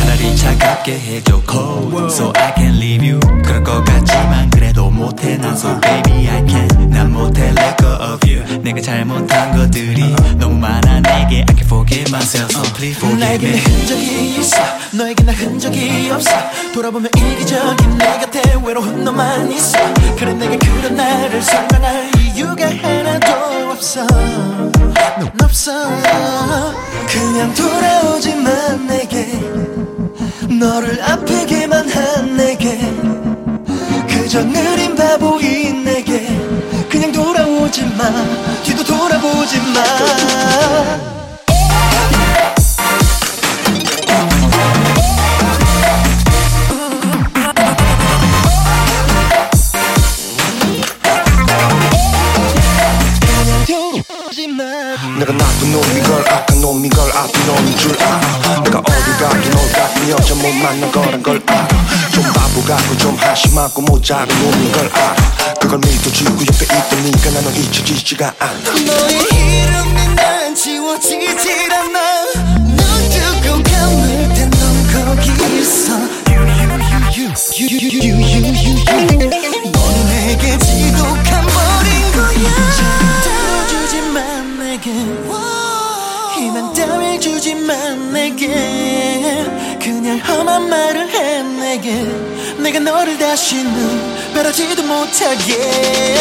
차라리 0.00 0.36
차갑게 0.36 0.98
해줘. 0.98 1.42
Cold 1.50 2.12
So 2.12 2.32
I 2.36 2.52
can 2.54 2.76
leave 2.76 3.06
you. 3.06 3.20
그럴 3.44 3.62
것 3.62 3.84
같지만 3.84 4.48
그래도 4.50 4.88
못해 4.90 5.36
난 5.36 5.52
So 5.54 5.78
baby 5.80 6.28
I 6.28 6.48
can. 6.48 6.90
난 6.90 7.12
못해 7.12 7.48
let 7.48 7.76
go 7.78 7.92
of 7.92 8.18
you. 8.24 8.40
내가 8.62 8.80
잘못한 8.80 9.56
것들이 9.56 10.14
너무 10.38 10.56
많아 10.56 11.00
내게 11.00 11.44
I 11.48 11.54
can 11.54 11.64
forgive 11.66 12.08
myself. 12.08 12.50
So 12.50 12.62
please 12.74 12.96
forgive 12.96 13.18
나에게 13.20 13.48
me 13.48 13.58
흔적이 13.58 14.40
있어. 14.40 14.56
너에게 14.92 15.24
나 15.24 15.32
흔적이 15.32 16.10
없어. 16.10 16.30
돌아보면 16.74 17.10
이기적인 17.16 17.98
내 17.98 18.18
곁에 18.20 18.42
외로운 18.64 19.04
너만 19.04 19.52
있어. 19.52 19.78
그래 20.18 20.32
내게 20.34 20.56
그런 20.56 20.96
나를 20.96 21.42
설명할 21.42 22.10
이유가 22.34 22.66
하나도 22.66 23.70
없어. 23.72 24.06
넌 24.06 25.30
없어. 25.42 25.72
그냥 27.08 27.52
돌아오지만 27.54 28.86
내게 28.86 29.26
너를 30.60 31.02
아프게만 31.02 31.88
한 31.88 32.36
내게. 32.36 32.78
그저 34.06 34.44
느린 34.44 34.94
바보인 34.94 35.84
내게. 35.84 36.26
그냥 36.86 37.10
돌아오지 37.10 37.86
마. 37.96 38.10
뒤도 38.62 38.84
돌아보지 38.84 39.56
마 39.58 41.19
내가 55.20 55.34
나쁜 55.34 55.70
놈인 55.70 56.02
걸 56.02 56.26
악한 56.32 56.60
놈인 56.62 56.88
걸 56.88 57.12
아픈 57.14 57.46
놈인 57.46 57.76
줄 57.76 57.94
알아. 58.00 58.62
내가 58.64 58.78
어딜 58.78 59.16
가도 59.18 59.50
너 59.50 59.72
같은 59.72 60.08
여자 60.08 60.34
못 60.34 60.50
만난 60.50 60.90
거란 60.90 61.22
걸 61.22 61.42
알아. 61.46 61.68
좀 62.10 62.24
바보 62.32 62.62
같고 62.64 62.96
좀 62.96 63.14
한심하고 63.16 63.82
모자란 63.82 64.26
놈인 64.26 64.72
걸 64.72 64.90
알아. 64.90 65.14
그걸 65.60 65.78
믿어주고 65.78 66.40
옆에 66.40 66.64
있던 66.64 67.02
니가 67.04 67.30
나는 67.32 67.54
잊혀지지가 67.54 68.34
않아. 68.38 68.62
너의 68.64 69.26
이름이 69.28 70.14
난 70.16 70.54
지워지질 70.54 71.70
않아. 71.70 72.24
눈 72.56 72.78
뜨고 73.10 73.62
감을 73.62 74.28
땐넌 74.34 74.86
거기 75.04 75.58
있어. 75.58 75.98
너는 75.98 76.80
험한 90.60 90.68
말을 90.68 91.08
해 91.08 91.42
내게. 91.42 91.94
내가 92.58 92.78
너를 92.80 93.16
다시는 93.18 94.34
바라지도 94.34 94.82
못하게 94.82 96.20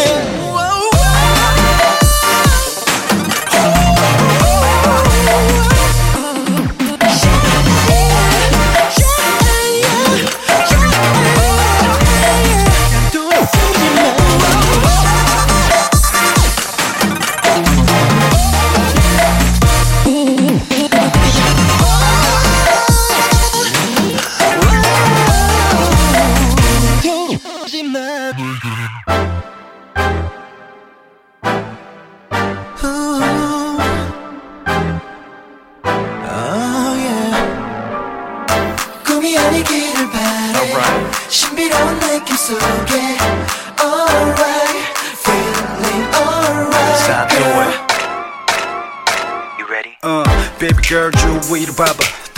love. 27.94 29.19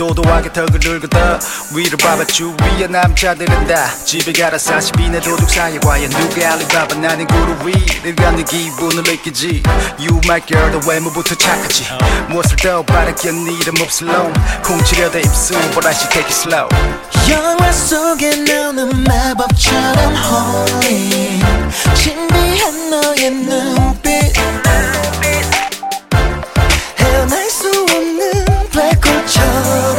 도도하게 0.02 0.52
턱을 0.52 0.80
긁었다 0.80 1.38
위를 1.72 1.96
봐봐 1.96 2.24
주위의 2.24 2.88
남자들은 2.90 3.68
다 3.68 3.86
집에 4.04 4.32
가라. 4.32 4.58
42내 4.58 5.22
도둑 5.22 5.48
사이 5.48 5.78
과연 5.78 6.10
누가 6.10 6.54
알리바바? 6.54 6.96
나는 6.96 7.24
구루 7.28 7.54
위를 7.64 8.16
가는 8.16 8.44
기분을 8.44 9.04
느끼지. 9.04 9.62
You 10.00 10.20
my 10.24 10.40
girl 10.44 10.72
너 10.72 10.80
외모부터 10.90 11.36
착하지. 11.36 11.86
무엇을 12.30 12.56
더 12.56 12.82
바라겠니 12.82 13.58
이름 13.60 13.80
없을 13.80 14.08
놈. 14.08 14.32
콩치려대 14.64 15.20
입술 15.20 15.56
but 15.70 15.86
I 15.86 15.94
should 15.94 16.10
take 16.12 16.26
it 16.26 16.34
slow. 16.34 16.68
영화 17.30 17.70
속에 17.70 18.34
나오는 18.38 19.04
마법처럼 19.04 20.16
holy 20.16 21.40
신비한 21.94 22.90
너의 22.90 23.30
눈빛. 23.30 24.10
헤어날 26.98 27.48
수 27.50 27.68
없는 27.68 28.44
블랙홀처럼 28.72 29.91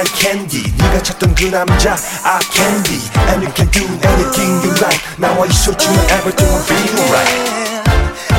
eye 0.00 0.04
candy 0.16 0.72
네가 0.78 1.02
찾던 1.02 1.34
그 1.34 1.44
남자 1.44 1.94
I 2.24 2.40
can 2.52 2.82
be 2.84 2.96
And 3.28 3.44
you 3.44 3.52
can 3.52 3.70
do 3.70 3.84
anything 3.84 4.64
you 4.64 4.72
like 4.80 5.00
나와 5.18 5.44
있었지만 5.44 5.94
everything 6.08 6.48
will 6.48 6.64
be 6.66 6.74
alright 7.02 7.60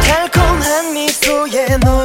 달콤한 0.02 0.94
미소에 0.94 1.78
녹 1.78 2.01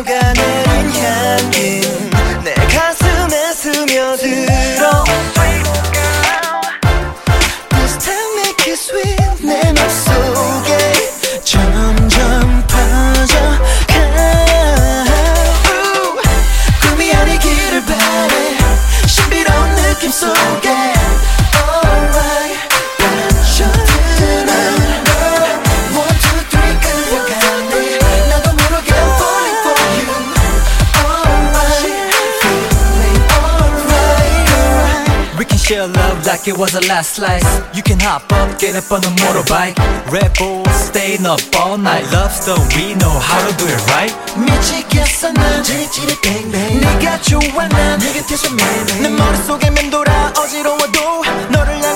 it 36.56 36.58
was 36.58 36.76
a 36.76 36.82
last 36.88 37.16
slice. 37.16 37.44
You 37.76 37.84
can 37.84 38.00
hop 38.00 38.32
up, 38.32 38.58
get 38.58 38.76
up 38.76 38.90
on 38.92 39.04
a 39.04 39.12
motorbike. 39.20 39.76
Red 40.12 40.32
Bull, 40.40 40.66
staying 40.72 41.26
up 41.26 41.42
all 41.60 41.78
night. 41.78 42.06
Love 42.14 42.32
stone, 42.32 42.66
we 42.76 42.96
know 42.96 43.12
how 43.12 43.40
to 43.48 43.52
do 43.58 43.66
it 43.68 43.82
right. 43.92 44.12
미치겠어 44.38 45.32
난 45.34 45.64
찌릿찌릿 45.64 46.22
뱅뱅 46.22 46.80
네가 46.80 47.22
좋아 47.22 47.68
난네 47.68 48.14
곁에서 48.14 48.50
매일 48.56 49.02
내 49.02 49.10
머릿속에 49.10 49.70
맴돌아 49.72 50.34
어지러워도 50.38 51.24
너를 51.52 51.84
향한 51.84 51.95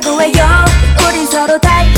자고 0.00 0.20
해요? 0.20 0.64
우린 1.08 1.26
서로 1.26 1.58
달 1.58 1.95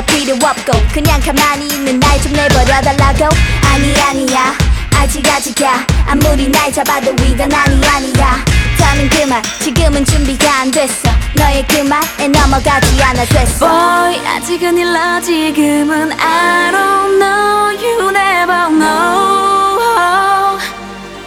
할 0.00 0.06
필요 0.06 0.34
없고 0.34 0.72
그냥 0.94 1.20
가만히 1.20 1.66
있는 1.68 2.00
날 2.00 2.18
좀 2.22 2.32
내버려달라고. 2.32 3.28
아니 3.70 3.94
아니야. 4.00 4.54
아직 4.96 5.26
아직이야. 5.28 5.84
아무리 6.06 6.48
날 6.48 6.72
잡아도 6.72 7.10
이건 7.22 7.52
아니 7.52 7.86
아니야. 7.86 8.42
더는 8.78 9.08
그만. 9.10 9.42
지금은 9.62 10.02
준비가 10.06 10.60
안 10.60 10.70
됐어. 10.70 11.10
너의 11.34 11.66
그 11.68 11.78
말에 11.82 12.28
넘어가지 12.28 13.02
않아 13.02 13.24
됐어. 13.26 13.68
Boy 13.68 14.26
아직은 14.26 14.78
일러 14.78 15.20
지금은 15.20 16.12
I 16.18 16.70
don't 16.72 17.18
know. 17.18 17.76
You 17.78 18.08
never 18.08 18.68
know. 18.70 20.58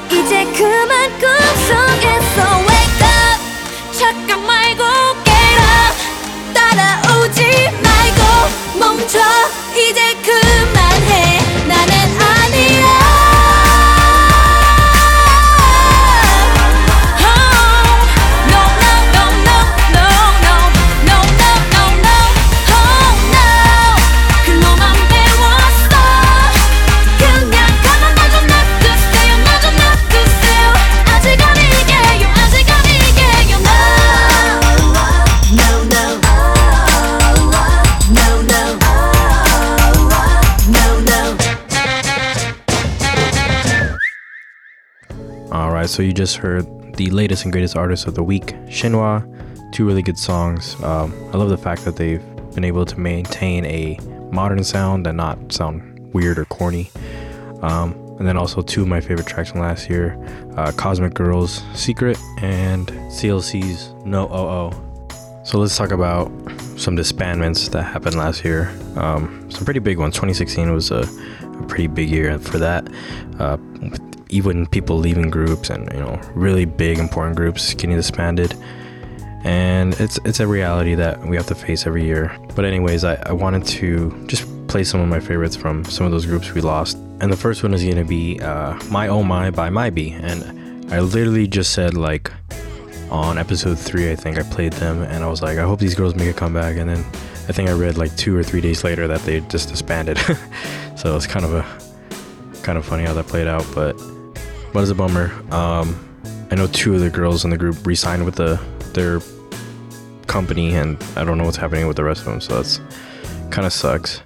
이제 0.10 0.46
그만 0.46 1.12
꿈속에서 1.20 2.58
wake 2.58 3.06
up. 3.06 3.40
잠깐 4.00 4.44
말고 4.48 4.84
get 5.24 5.34
따라오지 6.54 7.70
말고 7.84 8.53
멈춰 8.80 9.20
이제 9.76 10.16
그만해. 10.22 11.40
나는 11.68 11.93
So 45.88 46.02
you 46.02 46.14
just 46.14 46.38
heard 46.38 46.66
the 46.96 47.10
latest 47.10 47.44
and 47.44 47.52
greatest 47.52 47.76
artist 47.76 48.08
of 48.08 48.16
the 48.16 48.24
week, 48.24 48.48
Shinhwa. 48.68 49.72
Two 49.74 49.86
really 49.86 50.02
good 50.02 50.18
songs. 50.18 50.82
Um, 50.84 51.14
I 51.34 51.38
love 51.38 51.50
the 51.50 51.58
fact 51.58 51.84
that 51.86 51.96
they've 51.96 52.24
been 52.54 52.64
able 52.64 52.86
to 52.86 53.00
maintain 53.00 53.66
a 53.66 53.98
modern 54.32 54.64
sound 54.64 55.08
and 55.08 55.18
not 55.18 55.52
sound 55.52 56.14
weird 56.14 56.38
or 56.38 56.46
corny. 56.46 56.90
Um, 57.62 57.94
and 58.20 58.28
then 58.28 58.38
also 58.38 58.62
two 58.62 58.84
of 58.84 58.88
my 58.88 59.02
favorite 59.02 59.28
tracks 59.28 59.52
from 59.52 59.62
last 59.62 59.90
year 59.90 60.18
uh, 60.56 60.72
Cosmic 60.74 61.14
Girls 61.14 61.64
Secret 61.74 62.18
and 62.42 62.88
CLC's 62.88 63.94
No 64.06 64.28
Oh 64.30 64.48
Oh. 64.48 65.10
So 65.44 65.58
let's 65.58 65.76
talk 65.76 65.92
about 65.92 66.28
some 66.78 66.96
disbandments 66.96 67.70
that 67.72 67.84
happened 67.84 68.16
last 68.16 68.46
year. 68.46 68.74
Um, 68.96 69.50
some 69.52 69.66
pretty 69.66 69.82
big 69.82 69.98
ones. 69.98 70.16
2016 70.16 70.72
was 70.72 70.92
a, 70.92 71.02
a 71.42 71.66
pretty 71.68 71.88
big 71.88 72.10
year 72.10 72.40
for 72.40 72.60
that. 72.60 72.88
Uh, 73.40 73.58
even 74.34 74.66
people 74.68 74.98
leaving 74.98 75.30
groups 75.30 75.70
and 75.70 75.92
you 75.94 76.00
know 76.00 76.20
really 76.34 76.66
big 76.66 77.00
important 77.00 77.36
groups 77.38 77.74
getting 77.74 77.96
disbanded. 77.96 78.56
And 79.46 79.94
it's 80.00 80.20
it's 80.26 80.40
a 80.40 80.48
reality 80.48 80.96
that 80.96 81.20
we 81.26 81.36
have 81.36 81.48
to 81.48 81.56
face 81.56 81.86
every 81.86 82.06
year. 82.06 82.36
But 82.56 82.66
anyways 82.66 83.04
i, 83.04 83.16
I 83.26 83.34
wanted 83.34 83.66
to 83.80 84.26
just 84.28 84.48
play 84.68 84.84
some 84.84 85.02
of 85.02 85.08
my 85.08 85.20
favorites 85.20 85.56
from 85.56 85.86
some 85.86 86.06
of 86.06 86.12
those 86.12 86.26
groups 86.26 86.54
we 86.54 86.62
lost. 86.62 86.98
And 87.20 87.32
the 87.32 87.38
first 87.38 87.62
one 87.64 87.74
is 87.74 87.84
going 87.84 87.96
to 87.98 88.06
be 88.06 88.40
uh, 88.42 88.82
my 88.90 89.08
oh 89.08 89.24
my 89.24 89.52
by 89.52 89.70
my 89.70 89.90
b 89.90 90.12
and 90.12 90.44
i 90.92 91.00
literally 91.00 91.48
just 91.48 91.72
said 91.74 91.94
like 91.94 92.32
on 93.10 93.38
episode 93.38 93.78
three 93.80 94.12
i 94.12 94.16
think 94.16 94.38
i 94.38 94.44
played 94.44 94.74
them. 94.74 95.04
And 95.04 95.24
i 95.24 95.28
was 95.28 95.42
like 95.42 95.58
i 95.58 95.64
hope 95.64 95.80
these 95.80 95.96
girls 95.96 96.16
make 96.16 96.30
a 96.30 96.34
comeback. 96.34 96.78
And 96.78 96.90
then 96.90 97.00
i 97.50 97.52
think 97.52 97.70
i 97.70 97.74
read 97.74 97.98
like 97.98 98.16
two 98.16 98.36
or 98.36 98.44
three 98.44 98.62
days 98.62 98.84
later 98.84 99.08
that 99.08 99.22
they 99.22 99.42
just 99.42 99.70
disbanded. 99.70 100.18
So 100.96 101.18
it's 101.18 101.28
kind 101.28 101.44
of 101.44 101.54
a 101.54 101.66
kind 102.64 102.78
of 102.78 102.86
funny 102.86 103.04
how 103.04 103.14
that 103.14 103.28
played 103.28 103.46
out. 103.46 103.66
But 103.76 104.00
but 104.74 104.82
it's 104.82 104.92
a 104.92 104.96
bummer. 104.96 105.32
Um, 105.54 106.10
I 106.52 106.56
know 106.56 106.68
two 106.68 106.96
of 106.96 107.02
the 107.02 107.10
girls 107.10 107.46
in 107.46 107.52
the 107.52 107.58
group 107.58 107.86
re-signed 107.86 108.26
with 108.26 108.36
the 108.36 108.60
their 108.94 109.22
company, 110.28 110.76
and 110.76 111.02
I 111.16 111.24
don't 111.24 111.38
know 111.38 111.46
what's 111.46 111.58
happening 111.58 111.88
with 111.88 111.98
the 111.98 112.04
rest 112.04 112.22
of 112.22 112.26
them. 112.26 112.42
So 112.42 112.56
that's 112.56 112.80
kind 113.50 113.66
of 113.66 113.74
sucks. 113.74 114.22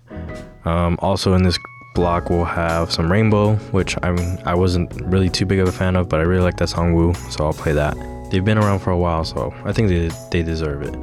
Um, 0.65 0.97
also 1.01 1.33
in 1.33 1.43
this 1.43 1.57
block, 1.95 2.29
we'll 2.29 2.45
have 2.45 2.91
some 2.91 3.11
Rainbow, 3.11 3.55
which 3.71 3.97
I 4.03 4.09
I 4.45 4.55
wasn't 4.55 4.93
really 5.01 5.29
too 5.29 5.45
big 5.45 5.59
of 5.59 5.67
a 5.67 5.71
fan 5.71 5.95
of, 5.95 6.09
but 6.09 6.19
I 6.19 6.23
really 6.23 6.43
like 6.43 6.57
that 6.57 6.69
song 6.69 6.93
Woo, 6.93 7.13
so 7.29 7.45
I'll 7.45 7.53
play 7.53 7.73
that. 7.73 7.95
They've 8.31 8.43
been 8.43 8.57
around 8.57 8.79
for 8.79 8.91
a 8.91 8.97
while, 8.97 9.23
so 9.23 9.53
I 9.63 9.71
think 9.71 9.89
they 9.89 10.09
they 10.31 10.43
deserve 10.43 10.81
it. 10.81 10.95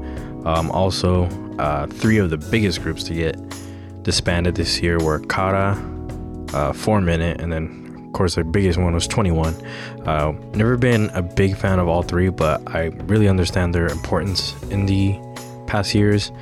Um, 0.47 0.71
also, 0.71 1.25
uh, 1.59 1.87
three 1.87 2.19
of 2.19 2.29
the 2.31 2.37
biggest 2.37 2.83
groups 2.83 3.03
to 3.05 3.15
get 3.15 3.37
disbanded 4.03 4.55
this 4.55 4.83
year 4.83 4.99
were 4.99 5.21
Kara, 5.21 5.75
uh, 6.53 6.73
Four 6.75 7.01
Minute, 7.01 7.41
and 7.41 7.51
then 7.51 7.84
course 8.15 8.37
the 8.37 8.45
biggest 8.45 8.79
one 8.79 8.95
was 8.95 9.07
21. 9.07 9.55
Uh, 10.07 10.33
never 10.55 10.79
been 10.79 11.11
a 11.11 11.21
big 11.21 11.57
fan 11.57 11.79
of 11.79 11.89
all 11.89 12.03
three, 12.03 12.31
but 12.31 12.63
I 12.75 12.85
really 13.05 13.29
understand 13.29 13.75
their 13.75 13.89
importance 13.89 14.55
in 14.71 14.87
the 14.87 15.19
past 15.67 15.95
years 15.95 16.33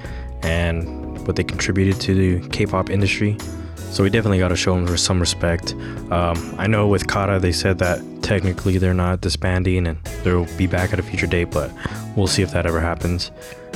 and 0.43 1.27
what 1.27 1.37
they 1.37 1.45
contributed 1.45 2.01
to 2.03 2.14
the 2.14 2.49
K-pop 2.51 2.91
industry. 2.91 3.37
So 3.77 4.03
we 4.03 4.11
definitely 4.11 4.39
got 4.39 4.49
to 4.49 4.57
show 4.57 4.75
them 4.75 4.97
some 4.97 5.20
respect. 5.20 5.75
Um, 6.11 6.55
I 6.57 6.66
know 6.66 6.87
with 6.87 7.09
Kara 7.09 7.39
they 7.39 7.53
said 7.53 7.79
that 7.79 8.01
technically 8.23 8.79
they're 8.79 8.95
not 8.95 9.20
disbanding 9.20 9.87
and 9.87 10.03
they'll 10.23 10.47
be 10.57 10.66
back 10.66 10.93
at 10.93 10.99
a 10.99 11.03
future 11.03 11.27
date, 11.27 11.51
but 11.51 11.70
we'll 12.16 12.27
see 12.27 12.43
if 12.43 12.53
that 12.53 12.64
ever 12.64 12.81
happens. 12.81 13.31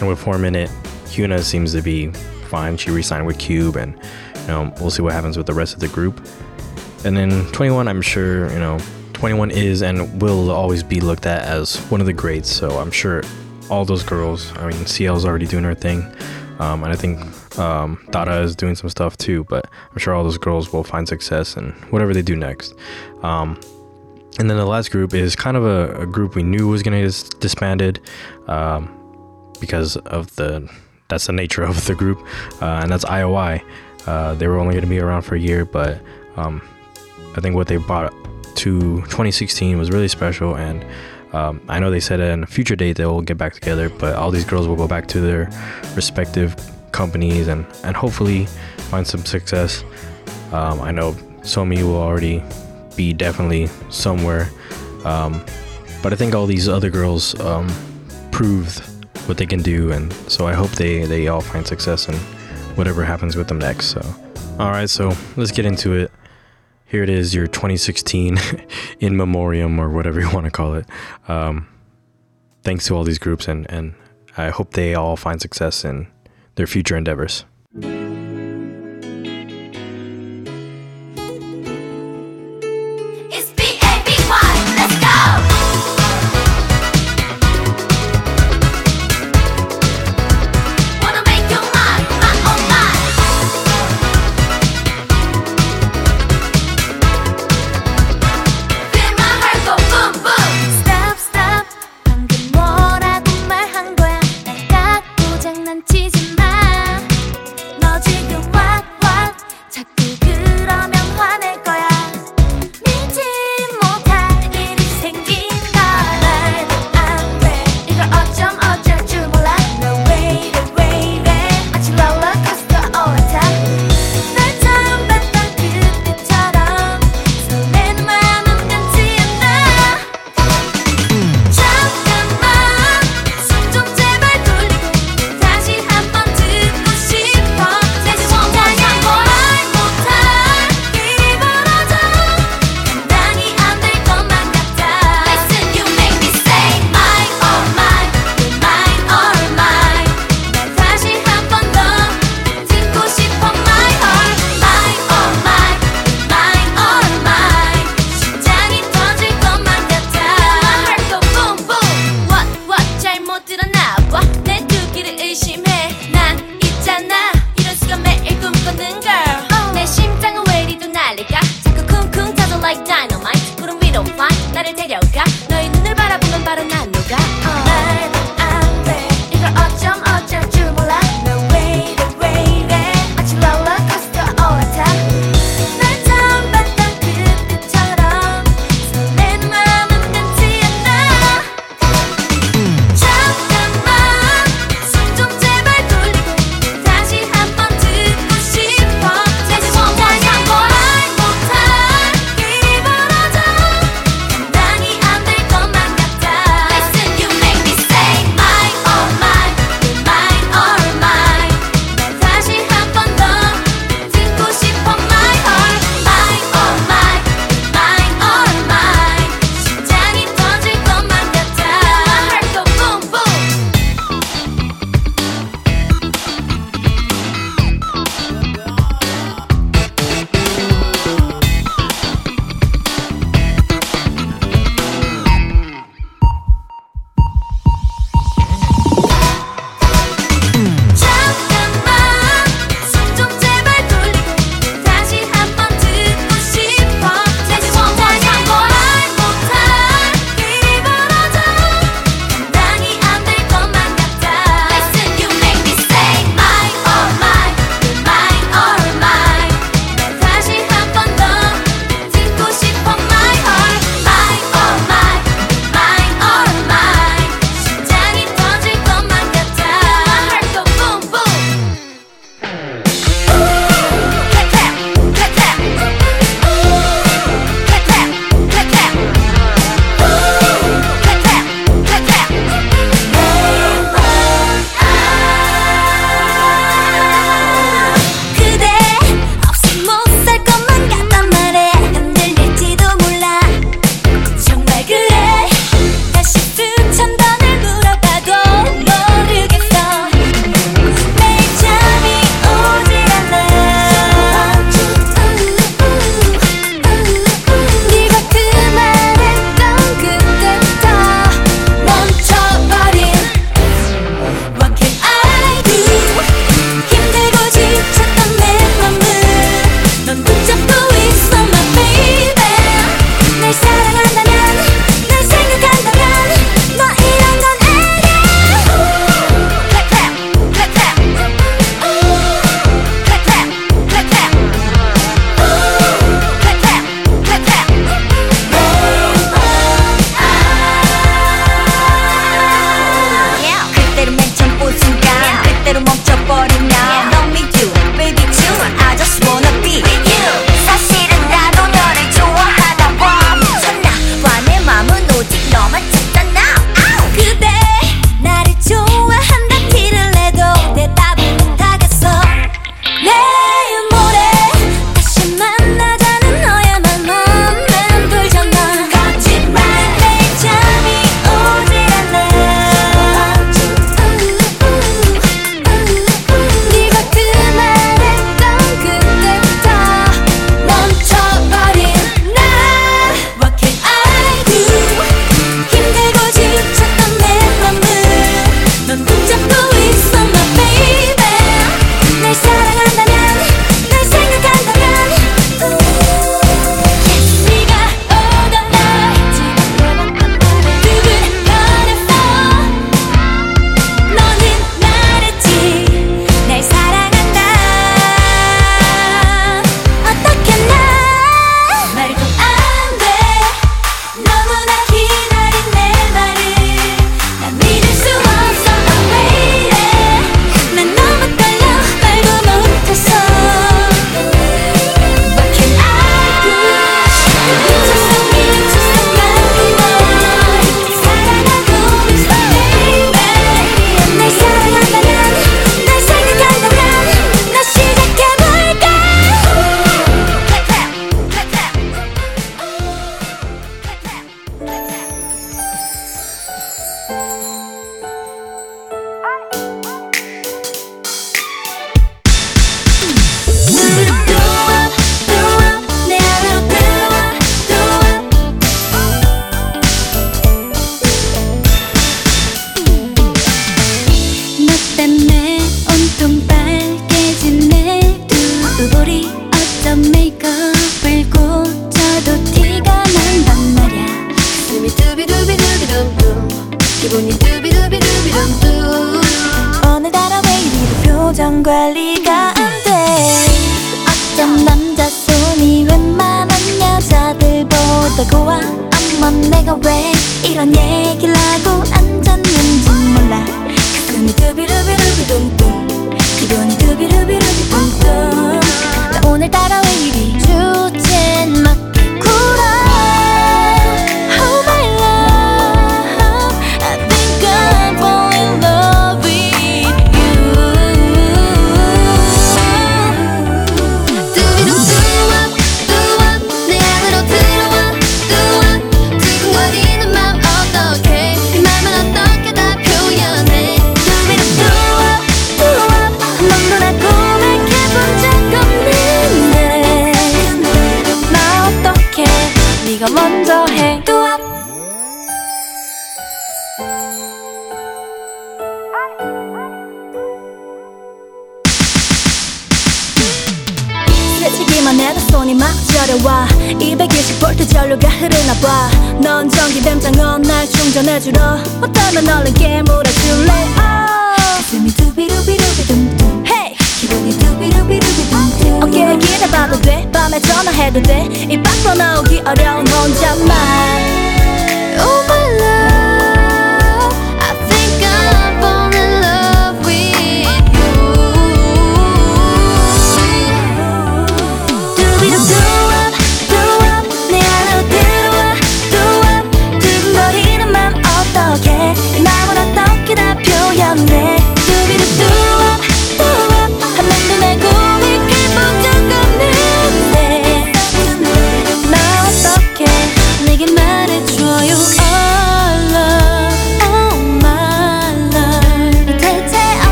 And 0.00 0.08
with 0.08 0.18
Four 0.18 0.38
Minute, 0.38 0.70
Hyuna 1.06 1.42
seems 1.42 1.72
to 1.72 1.82
be 1.82 2.10
fine. 2.48 2.76
She 2.76 2.90
re-signed 2.90 3.26
with 3.26 3.38
Cube, 3.38 3.76
and 3.76 3.94
you 3.94 4.46
know 4.46 4.72
we'll 4.80 4.90
see 4.90 5.02
what 5.02 5.12
happens 5.12 5.36
with 5.36 5.46
the 5.46 5.54
rest 5.54 5.74
of 5.74 5.80
the 5.80 5.88
group. 5.88 6.26
And 7.04 7.16
then 7.16 7.46
21, 7.52 7.88
I'm 7.88 8.02
sure 8.02 8.50
you 8.52 8.58
know 8.58 8.78
21 9.14 9.50
is 9.50 9.82
and 9.82 10.20
will 10.20 10.50
always 10.50 10.82
be 10.82 11.00
looked 11.00 11.26
at 11.26 11.42
as 11.42 11.76
one 11.90 12.00
of 12.00 12.06
the 12.06 12.12
greats. 12.12 12.50
So 12.50 12.78
I'm 12.78 12.90
sure 12.90 13.22
all 13.70 13.84
those 13.84 14.02
girls. 14.02 14.56
I 14.56 14.68
mean, 14.68 14.84
CL's 14.84 15.24
already 15.24 15.46
doing 15.46 15.64
her 15.64 15.74
thing, 15.74 16.02
um, 16.58 16.82
and 16.84 16.92
I 16.92 16.96
think 16.96 17.20
um, 17.58 18.04
Dada 18.10 18.40
is 18.40 18.56
doing 18.56 18.74
some 18.74 18.90
stuff 18.90 19.16
too. 19.16 19.44
But 19.44 19.68
I'm 19.90 19.98
sure 19.98 20.14
all 20.14 20.24
those 20.24 20.38
girls 20.38 20.72
will 20.72 20.84
find 20.84 21.08
success 21.08 21.56
in 21.56 21.72
whatever 21.90 22.14
they 22.14 22.22
do 22.22 22.36
next. 22.36 22.74
Um, 23.22 23.60
and 24.38 24.48
then 24.48 24.56
the 24.56 24.66
last 24.66 24.90
group 24.92 25.14
is 25.14 25.34
kind 25.34 25.56
of 25.56 25.64
a, 25.64 26.02
a 26.02 26.06
group 26.06 26.36
we 26.36 26.44
knew 26.44 26.68
was 26.68 26.82
going 26.82 26.96
to 26.96 27.04
dis- 27.04 27.28
disbanded 27.28 28.00
um, 28.46 28.88
because 29.60 29.96
of 29.96 30.34
the 30.36 30.70
that's 31.08 31.26
the 31.26 31.32
nature 31.32 31.62
of 31.62 31.86
the 31.86 31.94
group, 31.94 32.18
uh, 32.62 32.80
and 32.82 32.90
that's 32.92 33.04
IOI. 33.04 33.62
Uh, 34.06 34.34
they 34.34 34.46
were 34.46 34.58
only 34.58 34.74
going 34.74 34.84
to 34.84 34.88
be 34.88 35.00
around 35.00 35.22
for 35.22 35.34
a 35.34 35.40
year, 35.40 35.64
but 35.64 36.00
um, 36.36 36.62
I 37.36 37.40
think 37.40 37.54
what 37.54 37.68
they 37.68 37.76
brought 37.76 38.12
to 38.56 38.96
2016 39.02 39.78
was 39.78 39.90
really 39.90 40.08
special. 40.08 40.56
And 40.56 40.84
um, 41.32 41.60
I 41.68 41.78
know 41.78 41.90
they 41.90 42.00
said 42.00 42.20
in 42.20 42.42
a 42.42 42.46
future 42.46 42.76
date 42.76 42.96
they 42.96 43.06
will 43.06 43.22
get 43.22 43.38
back 43.38 43.54
together, 43.54 43.88
but 43.88 44.16
all 44.16 44.30
these 44.30 44.44
girls 44.44 44.66
will 44.66 44.76
go 44.76 44.88
back 44.88 45.06
to 45.08 45.20
their 45.20 45.50
respective 45.94 46.56
companies 46.92 47.48
and, 47.48 47.66
and 47.84 47.96
hopefully 47.96 48.46
find 48.90 49.06
some 49.06 49.24
success. 49.24 49.84
Um, 50.52 50.80
I 50.80 50.90
know 50.90 51.12
Somi 51.42 51.82
will 51.82 51.96
already 51.96 52.42
be 52.96 53.12
definitely 53.12 53.68
somewhere. 53.90 54.50
Um, 55.04 55.44
but 56.02 56.12
I 56.12 56.16
think 56.16 56.34
all 56.34 56.46
these 56.46 56.68
other 56.68 56.90
girls 56.90 57.38
um, 57.40 57.68
proved 58.30 58.80
what 59.28 59.36
they 59.36 59.46
can 59.46 59.62
do. 59.62 59.92
And 59.92 60.12
so 60.28 60.46
I 60.46 60.54
hope 60.54 60.70
they, 60.70 61.04
they 61.04 61.28
all 61.28 61.40
find 61.40 61.66
success 61.66 62.08
in 62.08 62.14
whatever 62.76 63.04
happens 63.04 63.36
with 63.36 63.48
them 63.48 63.58
next. 63.58 63.86
So, 63.86 64.00
all 64.58 64.70
right, 64.70 64.88
so 64.88 65.12
let's 65.36 65.52
get 65.52 65.66
into 65.66 65.94
it 65.94 66.10
here 66.88 67.02
it 67.02 67.10
is, 67.10 67.34
your 67.34 67.46
2016 67.46 68.38
in 69.00 69.16
memoriam 69.16 69.78
or 69.78 69.90
whatever 69.90 70.20
you 70.20 70.30
want 70.32 70.46
to 70.46 70.50
call 70.50 70.74
it. 70.74 70.86
Um, 71.28 71.68
thanks 72.62 72.86
to 72.86 72.96
all 72.96 73.04
these 73.04 73.18
groups, 73.18 73.46
and, 73.46 73.70
and 73.70 73.94
I 74.36 74.48
hope 74.48 74.72
they 74.72 74.94
all 74.94 75.16
find 75.16 75.40
success 75.40 75.84
in 75.84 76.08
their 76.56 76.66
future 76.66 76.96
endeavors. 76.96 77.44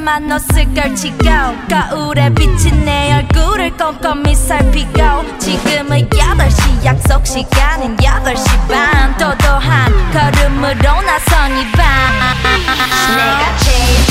만 0.00 0.32
옷을 0.32 0.72
걸치고 0.74 1.18
가을에 1.68 2.32
비친 2.34 2.84
내 2.84 3.12
얼굴을 3.12 3.76
꼼꼼히 3.76 4.34
살피고. 4.34 5.38
지금은 5.38 6.08
8시 6.08 6.84
약속 6.84 7.26
시간은 7.26 7.96
8시 7.98 8.68
반. 8.68 9.16
또또한 9.18 9.92
걸음으로 10.12 11.02
나선 11.02 11.56
이밤. 11.58 11.82
내가 13.16 13.56
제일 13.58 14.09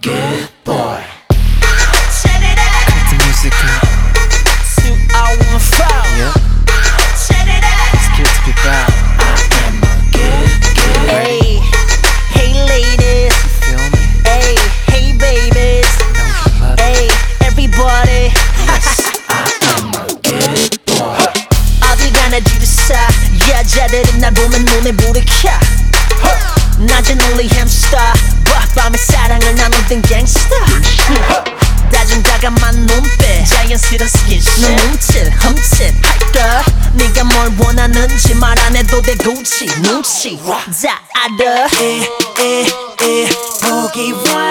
Good 0.00 0.48
boy. 0.64 0.99
Gucci, 39.22 39.66
Gucci, 39.82 40.38
자아들 40.72 41.66
에에에 42.40 43.28
보기 43.60 44.12
와 44.12 44.49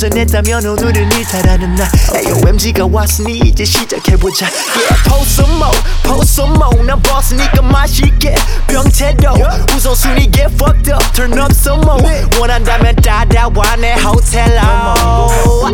전했다면 0.00 0.66
오늘은 0.66 1.12
일탈하는 1.12 1.74
날 1.74 1.88
Ayo 2.14 2.48
MG가 2.48 2.86
왔으니 2.90 3.38
이제 3.38 3.64
시작해보자 3.64 4.46
Yeah 4.46 5.02
post 5.08 5.40
some 5.42 5.54
more 5.56 5.78
post 6.02 6.40
some 6.40 6.54
more 6.54 6.82
난 6.82 7.00
boss니까 7.02 7.62
맛있게 7.62 8.34
병태도 8.66 9.34
우선순위 9.76 10.30
get 10.32 10.52
fucked 10.54 10.92
up 10.92 11.04
turn 11.14 11.32
up 11.38 11.52
some 11.52 11.80
more 11.82 12.02
원한다면 12.38 12.96
따라와 12.96 13.76
내 13.76 13.94
호텔로 13.94 15.72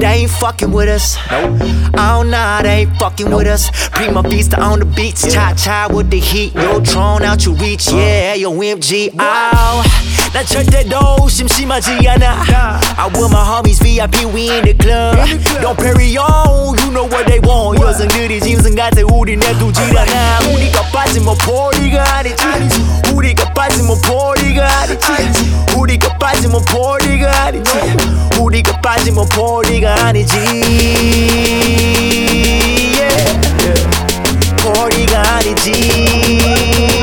They 0.00 0.22
ain't 0.24 0.30
fucking 0.32 0.72
with 0.72 0.88
us. 0.88 1.16
Oh 1.94 2.24
nah, 2.26 2.62
they 2.62 2.80
ain't 2.80 2.96
fucking 2.98 3.30
with 3.30 3.46
us. 3.46 3.70
Prima 3.92 4.22
vista 4.22 4.60
on 4.60 4.80
the 4.80 4.84
beats, 4.84 5.32
cha 5.32 5.54
cha 5.54 5.86
with 5.92 6.10
the 6.10 6.18
heat. 6.18 6.54
Yo, 6.56 6.80
drawn 6.80 7.22
out 7.22 7.44
your 7.44 7.54
reach, 7.54 7.92
yeah, 7.92 8.34
yo, 8.34 8.50
MG. 8.50 9.14
Oh, 9.16 9.84
난 10.37 10.45
절대로 10.45 11.27
심심하지 11.27 11.97
않아. 12.09 12.79
I 12.95 13.09
want 13.09 13.33
my 13.33 13.43
homies 13.43 13.79
VIP, 13.79 14.23
we 14.25 14.51
in 14.51 14.65
the 14.65 14.75
club. 14.77 15.17
Don't 15.63 15.75
parry 15.75 16.15
on, 16.15 16.77
you 16.77 16.91
know 16.93 17.09
what 17.09 17.25
they 17.25 17.39
want. 17.39 17.81
여성들이 17.81 18.39
짐승 18.41 18.75
같아, 18.75 19.01
우리 19.11 19.35
내두질 19.35 19.97
않아. 19.97 20.41
우리가 20.53 20.83
빠지면 20.93 21.35
포리가 21.39 22.17
아니지. 22.17 22.43
우리가 23.15 23.51
빠지면 23.55 23.99
포리가 23.99 24.81
아니지. 24.81 25.07
우리가 25.75 26.15
빠지면 26.19 26.61
포리가 26.65 27.45
아니지. 27.45 27.71
우리가 28.39 28.79
빠지면 28.79 29.27
포리가 29.29 30.05
아니지. 30.05 30.37
Yeah. 32.93 33.33
포리가 34.61 35.19
아니지. 35.37 36.96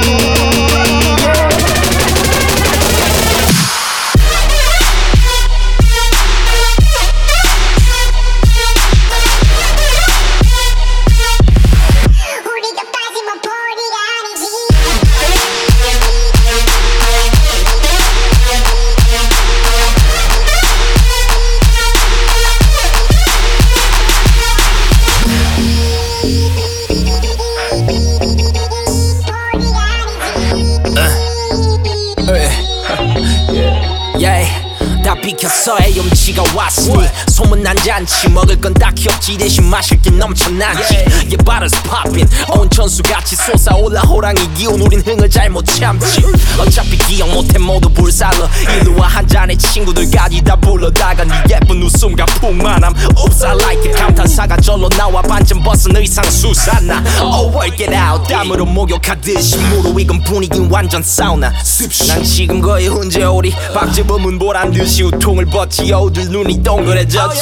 Yeah. 37.85 37.94
잔치 38.05 38.29
먹을 38.29 38.61
건 38.61 38.75
딱히 38.75 39.09
없지. 39.09 39.39
대신 39.39 39.65
마실 39.65 40.01
게 40.01 40.11
넘쳐나지. 40.11 40.95
Yeah, 40.95 41.37
bottles 41.45 41.75
popping 41.83 42.29
온천수같이 42.55 43.37
솟아올라 43.37 44.03
호랑이 44.03 44.41
기운 44.55 44.81
우린 44.81 45.01
흥을 45.01 45.29
잘못 45.31 45.65
참지. 45.65 46.23
어차피 46.59 46.99
기억 46.99 47.31
못해 47.31 47.59
모두 47.59 47.89
불살러. 47.89 48.49
일루와 48.81 49.09
한 49.09 49.27
잔의 49.27 49.57
친구들까지 49.57 50.43
다 50.43 50.55
불러다가 50.57 51.25
네 51.25 51.35
예쁜 51.51 51.83
웃음과 51.83 52.27
풍만함. 52.27 52.95
Oops 53.17 53.47
I 53.47 53.57
like 53.57 53.91
it. 53.91 53.99
감탄사가 53.99 54.59
절로 54.59 54.89
나와 54.91 55.23
반쯤 55.23 55.63
벗은 55.63 55.97
의상 55.97 56.25
수산나. 56.31 57.03
Oh 57.23 57.49
work 57.57 57.87
it 57.87 57.95
out. 57.95 58.29
땀으로 58.29 58.67
목욕하듯이 58.67 59.57
무르익은 59.57 60.25
분위긴 60.25 60.69
완전 60.71 61.03
사우나. 61.03 61.53
난 62.09 62.23
지금 62.23 62.61
거의 62.61 62.89
훈제오리. 62.89 63.55
박재범은 63.73 64.39
보란 64.39 64.71
듯이 64.73 65.05
우통을 65.05 65.47
벗지 65.47 65.89
여우들 65.89 66.29
눈이 66.29 66.63
동그래졌지 66.63 67.41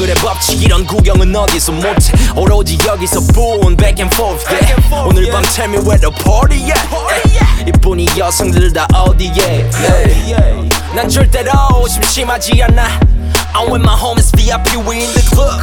정글의 0.00 0.14
법칙 0.16 0.62
이런 0.62 0.86
구경은 0.86 1.34
어디서 1.34 1.72
못해 1.72 2.12
오로지 2.34 2.78
여기서 2.86 3.20
보온 3.34 3.76
back 3.76 4.02
and 4.02 4.14
forth 4.14 4.46
yeah. 4.48 5.06
오늘 5.06 5.30
밤 5.30 5.42
tell 5.42 5.68
me 5.68 5.76
where 5.76 6.00
the 6.00 6.10
party 6.24 6.72
at 6.72 6.88
yeah. 7.28 7.68
이뿐이 7.68 8.06
여성들 8.16 8.72
다 8.72 8.86
어디에 8.94 9.68
yeah. 9.74 10.68
난 10.94 11.06
절대로 11.06 11.52
심심하지 11.86 12.62
않아 12.62 13.00
I'm 13.52 13.70
with 13.70 13.82
my 13.82 13.94
homies 13.94 14.30
VIP 14.32 14.76
we 14.88 15.04
in 15.04 15.12
the 15.12 15.22
club 15.32 15.60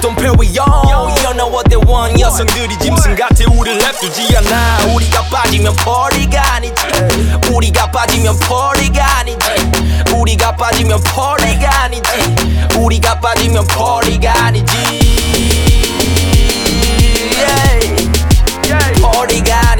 Don't 0.00 0.16
pair 0.16 0.34
we 0.34 0.48
on 0.58 1.12
You 1.22 1.34
know 1.34 1.46
what 1.46 1.68
they 1.68 1.78
want 1.78 2.18
여성들이 2.18 2.78
짐승 2.80 3.14
같아 3.14 3.44
우릴 3.52 3.78
냅두지 3.78 4.36
않아 4.36 4.94
우리가 4.94 5.22
빠지면 5.30 5.76
party가 5.76 6.54
아니지 6.54 6.82
우리가 7.52 7.90
빠지면 7.92 8.36
party가 8.40 9.18
아니지 9.18 9.38
우리가 10.16 10.56
빠지면 10.56 11.00
party가 11.02 11.82
아니지. 11.84 12.10
우리가 12.78 13.20
빠지면 13.20 13.66
party가 13.66 14.44
아니지. 14.46 14.74
Party가 19.00 19.70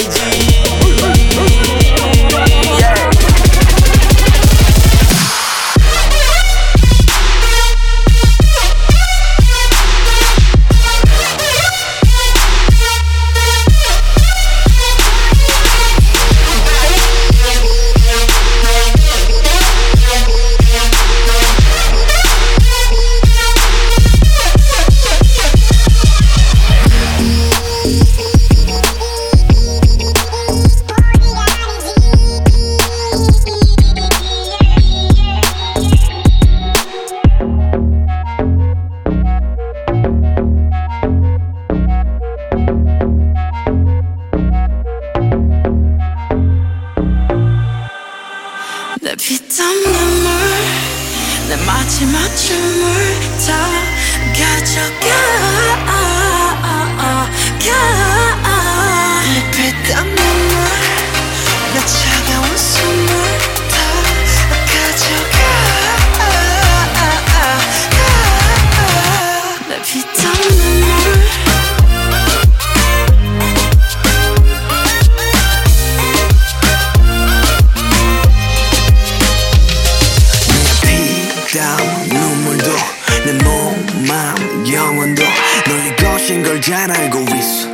순간 86.67 86.91
알고 86.91 87.21
있어 87.21 87.69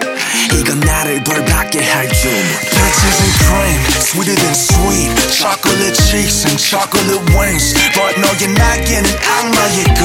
이건 0.52 0.78
나를 0.80 1.24
벌받게 1.24 1.82
할 1.82 2.06
줌. 2.12 2.30
Peaches 2.30 3.22
and 3.24 3.34
cream, 3.40 3.80
sweeter 4.04 4.36
than 4.36 4.52
sweet. 4.52 5.08
Chocolate 5.32 5.96
cheeks 5.96 6.44
and 6.44 6.60
chocolate 6.60 7.24
wings. 7.32 7.72
But 7.96 8.20
no, 8.20 8.28
you're 8.36 8.52
not 8.52 8.84
getting 8.84 9.16
악마의 9.16 9.96
걸. 9.96 10.04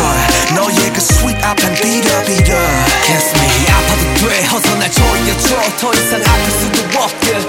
너의 0.55 0.87
그 0.95 1.03
sweet 1.03 1.35
앞엔 1.43 1.75
비려비려. 1.83 2.55
Kiss 3.03 3.35
me, 3.35 3.67
아파도 3.75 4.03
돼. 4.23 4.47
어서 4.55 4.75
날 4.79 4.89
조여줘. 4.89 5.51
더 5.83 5.91
이상 5.91 6.23
아플 6.23 6.47
수도 6.55 7.03
없게. 7.03 7.43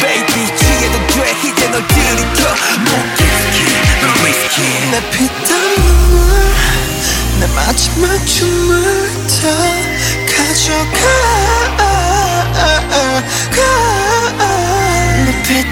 Baby, 0.00 0.48
취해도 0.56 0.96
돼. 1.12 1.28
이제 1.44 1.68
널 1.68 1.86
들이켜. 1.88 2.40
목격해, 2.88 3.56
너 4.00 4.04
risky. 4.24 4.64
내 4.92 5.10
피땀 5.12 5.60
흘러. 5.76 6.64
내 7.40 7.46
마지막 7.52 8.24
춤을 8.24 9.28
춰. 9.28 9.93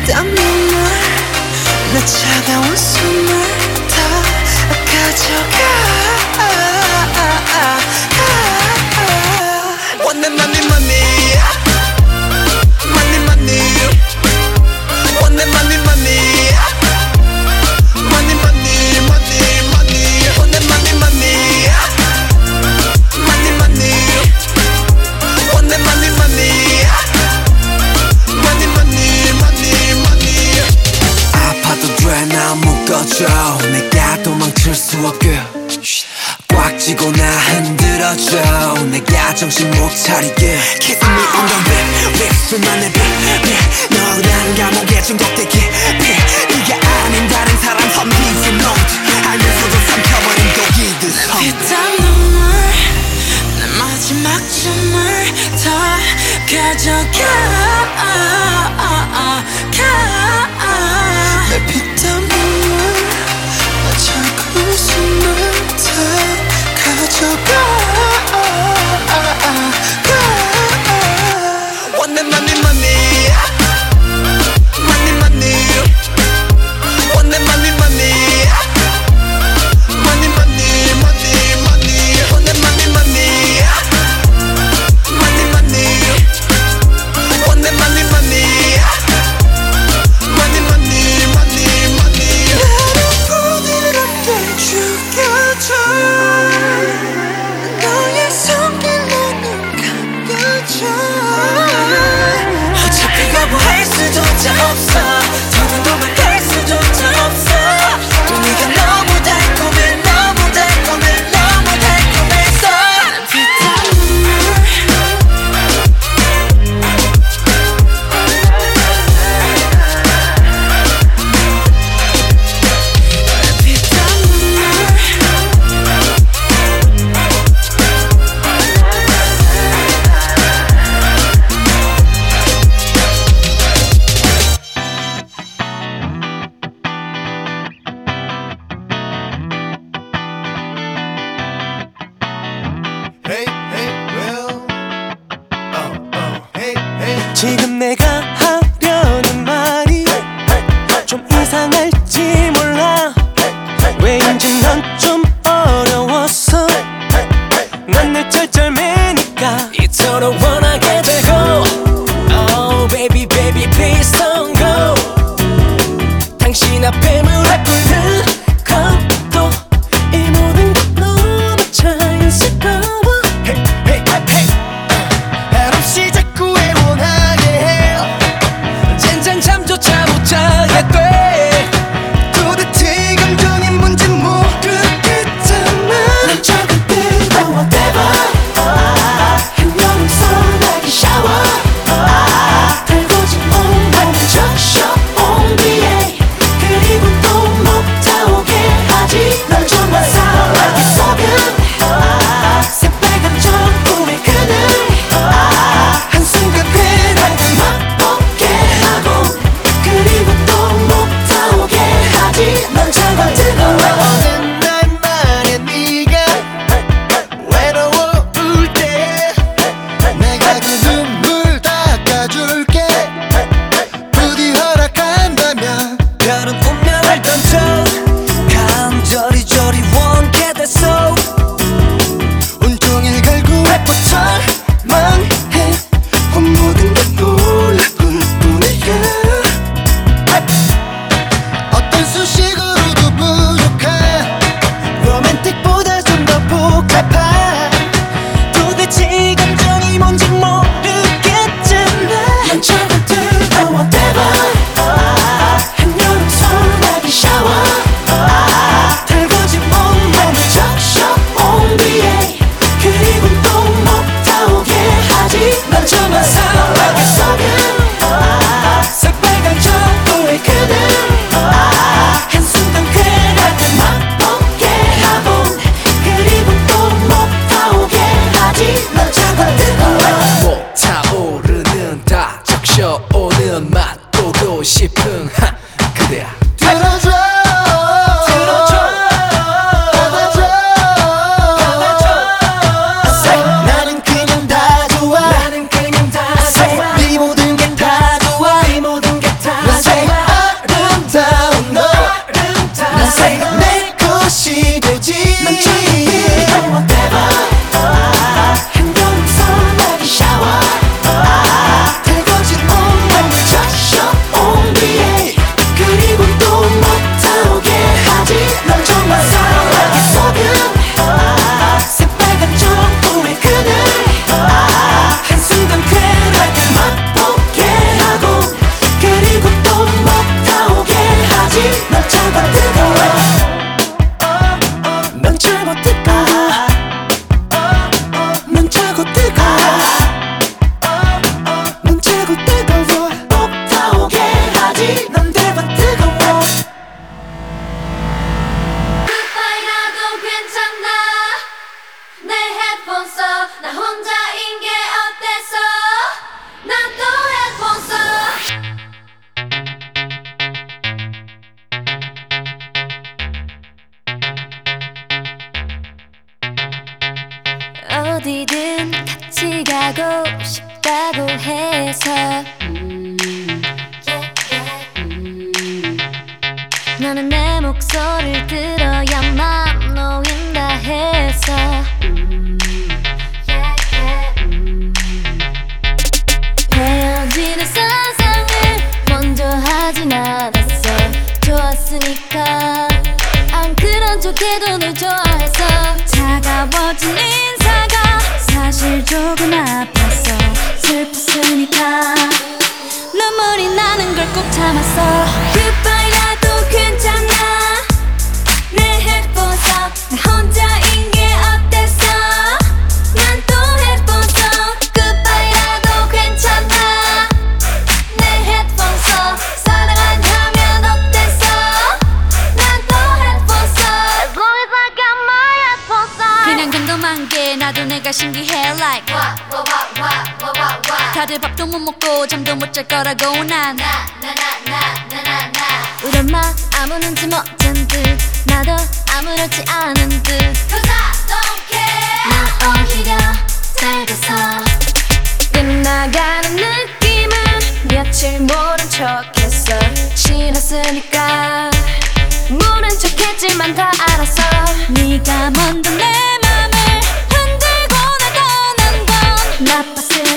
땀이 0.06 0.34
날내 0.34 2.06
차가운 2.06 2.76
숨을 2.76 3.28
다 3.88 3.96
가져가 4.84 5.58
One 10.04 10.24
and 10.24 10.40
only 10.40 10.62
money 10.66 11.61
줘 33.22 33.58
내가 33.68 34.20
도망칠 34.22 34.74
수 34.74 34.96
없게. 35.06 35.40
꽉 36.48 36.76
쥐고 36.76 37.12
나 37.12 37.24
흔들어줘. 37.24 38.74
내가 38.90 39.34
정신 39.36 39.70
못 39.70 39.90
차리게. 39.94 40.58
Kiss 40.80 41.04
me 41.04 41.22
on 41.38 41.46
the 41.46 41.58
lip 41.68 41.86
lips 42.18 42.54
만의 42.56 42.92
비비 42.92 43.46
너란 43.94 44.54
감옥에 44.56 45.02
중독돼 45.02 45.46
깊이 45.46 46.02
네가 46.50 46.70
아닌 47.04 47.28
다른 47.28 47.56
사람 47.60 47.88
섬기지 47.90 48.52
못 48.52 48.64
알면서도 49.28 49.74
삼켜버린 49.86 50.40
독이든 50.54 51.02
피땀 51.38 51.96
눈물 51.98 52.42
내 53.56 53.60
마지막 53.78 54.26
춤을 54.50 55.32
더 55.62 55.70
가져가. 56.50 57.20
내 61.50 61.66
피땀 61.66 62.31
가져가 66.74 68.01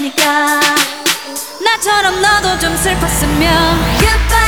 나빴으니까. 0.05 0.59
나처럼 1.63 2.21
너도 2.21 2.59
좀 2.59 2.75
슬펐으면 2.77 3.77
Goodbye 3.99 4.44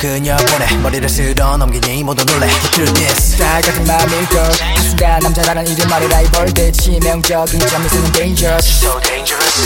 그녀 0.00 0.34
보내. 0.38 0.66
머리를 0.78 1.06
쓸어 1.10 1.58
넘기니 1.58 2.02
모두 2.02 2.24
놀래. 2.24 2.48
This. 2.94 3.36
딸 3.36 3.60
같은 3.60 3.84
맘일걸 3.84 4.50
한순간 4.74 5.20
남자라는 5.20 5.66
이름 5.68 5.90
말이 5.90 6.08
라이벌 6.08 6.54
듯 6.54 6.72
치명적인 6.72 7.60
점이 7.60 7.86
쓰는 7.90 8.12
dangerous. 8.12 8.66
So 8.82 8.98
dangerous. 9.00 9.60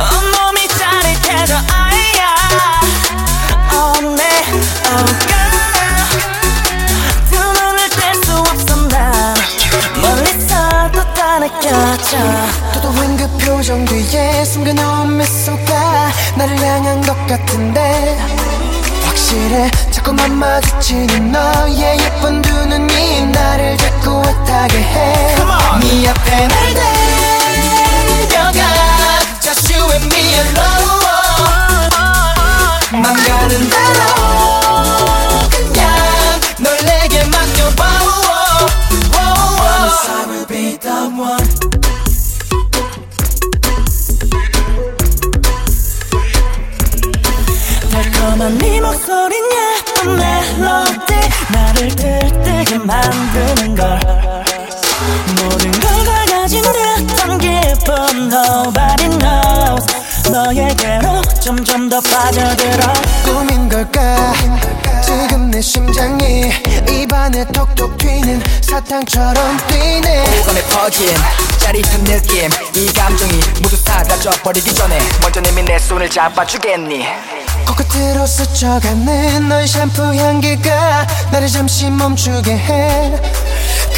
온몸이 0.00 0.66
짜릿해져 0.68 1.56
아야. 1.70 2.80
오늘 3.70 4.24
oh 4.88 5.18
girl 5.28 5.52
두 7.30 7.36
눈을 7.36 7.90
뗄수 7.90 8.32
없어 8.32 8.76
난 8.88 9.34
멀리서도 10.00 11.12
다 11.12 11.38
느껴져. 11.38 12.16
도도한 12.72 13.16
그 13.18 13.28
표정 13.44 13.84
뒤에 13.84 14.42
숨겨놓은 14.46 15.18
미소가 15.18 16.10
나를 16.36 16.58
향한 16.58 17.00
것 17.02 17.26
같은데. 17.26 18.16
확실해. 19.04 19.70
자꾸만 19.90 20.34
마주치는 20.38 21.32
너의 21.32 21.98
예쁜 21.98 22.40
두 22.42 22.66
눈이 22.66 23.26
나를 23.26 23.76
자꾸 23.76 24.22
애타게 24.26 24.78
해네 24.78 26.08
앞에 26.08 26.48
날 26.48 26.74
데려가. 28.28 28.60
Just 29.40 29.74
you 29.74 29.90
and 29.92 30.06
me 30.14 30.34
alone. 30.34 30.88
맘 32.92 33.14
가는 33.14 33.70
대로 33.70 34.67
만드는 52.88 53.74
걸. 53.74 54.00
모든 55.36 55.70
걸 55.72 56.04
다 56.06 56.24
가진 56.26 56.62
듯한 56.62 57.38
기분 57.38 58.32
Nobody 58.32 59.08
knows. 59.18 59.86
너에게로 60.32 61.20
점점 61.40 61.90
더 61.90 62.00
빠져들어. 62.00 62.92
꿈인 63.24 63.68
걸까? 63.68 64.32
지금 65.04 65.50
내 65.50 65.60
심장이 65.60 66.50
입안에 66.90 67.44
톡톡 67.52 67.98
튀는 67.98 68.42
사탕처럼 68.62 69.58
뛰네. 69.68 70.40
오감에 70.40 70.62
퍼진 70.72 71.14
짜릿한 71.58 72.04
느낌. 72.04 72.48
이 72.74 72.90
감정이 72.94 73.32
모두 73.62 73.76
사라져버리기 73.76 74.74
전에 74.74 74.98
먼저 75.20 75.40
내민 75.42 75.66
내 75.66 75.78
손을 75.78 76.08
잡아주겠니 76.08 77.06
코끝으로 77.68 78.26
스쳐가는 78.26 79.48
너의 79.48 79.66
샴푸 79.68 80.02
향기가 80.14 81.06
나를 81.30 81.48
잠시 81.48 81.88
멈추게 81.90 82.56
해 82.56 83.48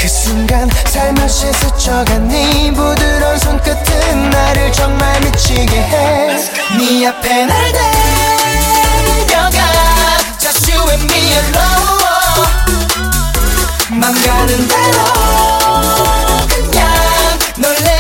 그 0.01 0.09
순간 0.09 0.67
살며시 0.87 1.53
스쳐간 1.53 2.29
네 2.29 2.73
부드러운 2.73 3.39
손끝은 3.39 4.31
나를 4.31 4.73
정말 4.73 5.21
미치게 5.21 5.77
해네 5.77 7.07
앞에 7.07 7.45
날 7.45 7.73
데려가. 9.27 9.59
Just 10.39 10.73
you 10.73 10.89
and 10.89 11.05
me 11.13 11.33
alone. 11.33 12.49
맘 13.91 14.15
가는 14.15 14.69
대로 14.69 14.99
그냥 16.49 17.39
놀래. 17.59 18.00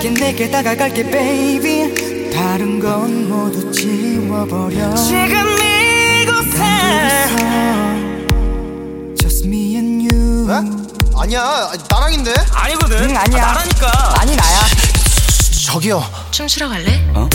남자답게 0.00 0.10
내게 0.10 0.50
다가갈게 0.50 1.10
baby. 1.10 2.30
다른 2.32 2.80
건 2.80 3.28
모두 3.28 3.70
지워버려. 3.70 4.94
지금 4.94 5.58
이곳에 6.22 6.58
Just 9.18 9.46
me 9.46 9.76
and 9.76 10.08
you. 10.14 10.50
아니야. 11.16 11.70
나랑인데? 11.90 12.32
아니거든. 12.52 13.10
응 13.10 13.16
아니야. 13.16 13.44
아, 13.44 13.52
나라니까. 13.52 14.14
아니 14.20 14.34
나야. 14.34 14.60
저기요. 15.66 16.02
춤추러 16.30 16.68
갈래? 16.68 17.04
어? 17.14 17.28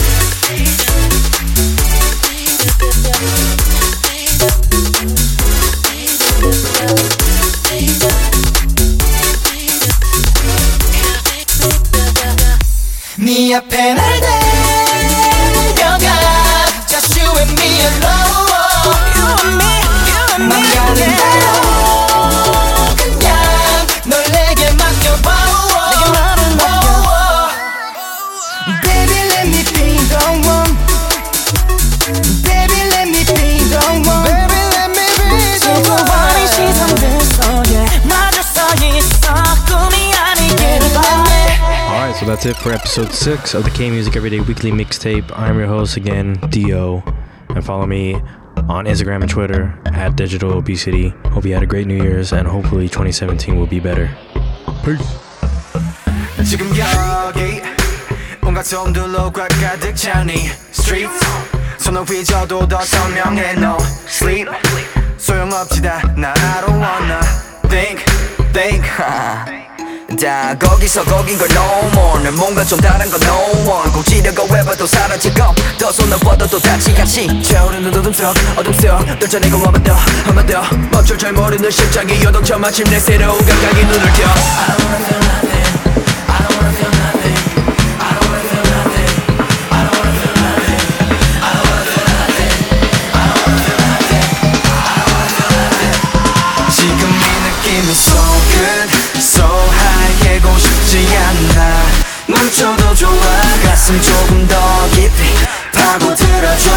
네 13.17 13.55
앞에 13.55 13.93
날 13.93 14.21
데려가 15.75 16.05
Just 16.87 17.19
you 17.19 17.29
and 17.39 17.51
me 17.59 17.81
alone 17.81 18.51
You 19.15 19.25
and 19.43 19.55
me, 19.57 19.63
you 20.07 20.21
and 20.35 20.45
me 20.47 20.55
맘 20.57 21.84
so 42.25 42.25
that's 42.25 42.47
it 42.47 42.57
for 42.57 42.71
episode 42.73 43.11
6 43.13 43.53
of 43.53 43.63
the 43.63 43.69
K 43.69 43.91
Music 43.91 44.15
Everyday 44.15 44.39
Weekly 44.39 44.71
Mixtape. 44.71 45.31
I'm 45.37 45.57
your 45.57 45.67
host 45.67 45.97
again, 45.97 46.33
Dio. 46.49 47.03
And 47.49 47.63
follow 47.63 47.85
me 47.85 48.15
on 48.67 48.85
Instagram 48.85 49.21
and 49.21 49.29
Twitter 49.29 49.79
at 49.85 50.15
Digital 50.15 50.51
Obesity. 50.53 51.09
Hope 51.31 51.45
you 51.45 51.53
had 51.53 51.61
a 51.61 51.67
great 51.67 51.85
New 51.85 52.01
Year's 52.01 52.33
and 52.33 52.47
hopefully 52.47 52.89
2017 52.89 53.55
will 53.57 53.67
be 53.67 53.79
better. 53.79 54.09
Peace. 54.83 55.05
지금 56.43 56.67
여기 56.75 57.61
온갖 58.43 58.63
솜들로 58.65 59.31
꽉 59.31 59.47
가득 59.61 59.95
찬 59.95 60.27
이 60.27 60.49
street 60.73 61.13
손을 61.77 62.01
휘저도 62.03 62.67
더 62.67 62.81
선명해 62.81 63.53
no 63.53 63.77
sleep 64.07 64.49
소용없지다 65.17 66.15
나 66.17 66.33
I 66.33 66.65
don't 66.65 66.79
wanna 66.81 67.21
think 67.69 68.03
think 68.53 68.81
다 70.14 70.54
거기서 70.56 71.04
거긴 71.04 71.36
걸 71.36 71.48
no 71.50 71.88
more. 71.90 72.22
난 72.22 72.34
뭔가 72.36 72.64
좀 72.64 72.78
다른 72.80 73.10
건 73.10 73.20
no 73.24 73.70
one 73.70 73.90
꼭 73.92 74.04
지려고 74.04 74.46
해봐도 74.56 74.86
사라질 74.86 75.34
것더 75.34 75.90
손을 75.92 76.16
뻗어도 76.18 76.58
다치 76.60 76.94
같이. 76.94 77.42
차오르는 77.42 77.92
어둠 77.92 78.12
속 78.12 78.32
어둠 78.56 78.72
속. 78.74 79.18
떨쳐내고 79.18 79.58
한번 79.58 79.82
더 79.82 79.94
한 80.24 80.34
번 80.34 80.46
더. 80.46 80.62
멈출 80.92 81.18
줄 81.18 81.32
모르는 81.32 81.70
심장이 81.70 82.22
요동쳐 82.22 82.56
마침 82.58 82.84
내 82.84 83.00
새로운 83.00 83.36
감각이 83.44 83.84
눈을 83.84 84.12
켜. 84.12 84.24
I 84.28 84.76
don't 84.76 84.86
wanna 84.86 85.04
feel 85.04 85.18
nothing. 85.26 85.66
I 86.28 86.38
don't 86.38 86.54
wanna 86.54 86.72
feel 86.76 86.90
nothing 87.02 87.75
멈춰도 102.46 102.94
좋아. 102.94 103.10
가슴 103.64 104.00
조금 104.00 104.46
더 104.46 104.88
깊이 104.90 105.34
파고들어줘. 105.72 106.70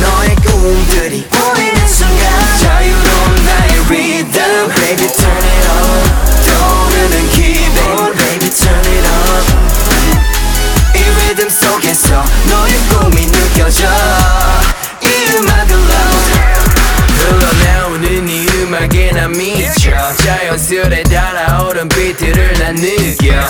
너의 0.00 0.34
꿈들이 0.34 1.24
보이는 1.30 1.86
순간 1.86 2.58
자유로운 2.60 3.44
나의 3.44 3.78
rhythm 3.86 4.68
Baby 4.74 5.08
turn 5.12 5.44
it 5.44 5.68
on. 5.68 6.02
떠오르는 6.44 7.30
기분 7.30 8.16
Baby 8.16 8.50
turn 8.50 8.80
it 8.80 9.06
on. 9.06 9.44
이 10.96 11.28
리듬 11.28 11.48
속에서 11.48 12.24
너의 12.48 12.78
꿈이 12.88 13.26
느껴져. 13.26 13.86
이 15.02 15.36
음악을 15.36 15.72
love. 15.76 16.48
흘러나오는 17.16 18.28
이 18.28 18.48
음악에 18.62 19.12
난 19.12 19.30
미쳐. 19.30 19.90
자연스레 20.16 21.04
달아오른 21.04 21.88
비트를 21.88 22.54
난 22.58 22.74
느껴 22.74 23.46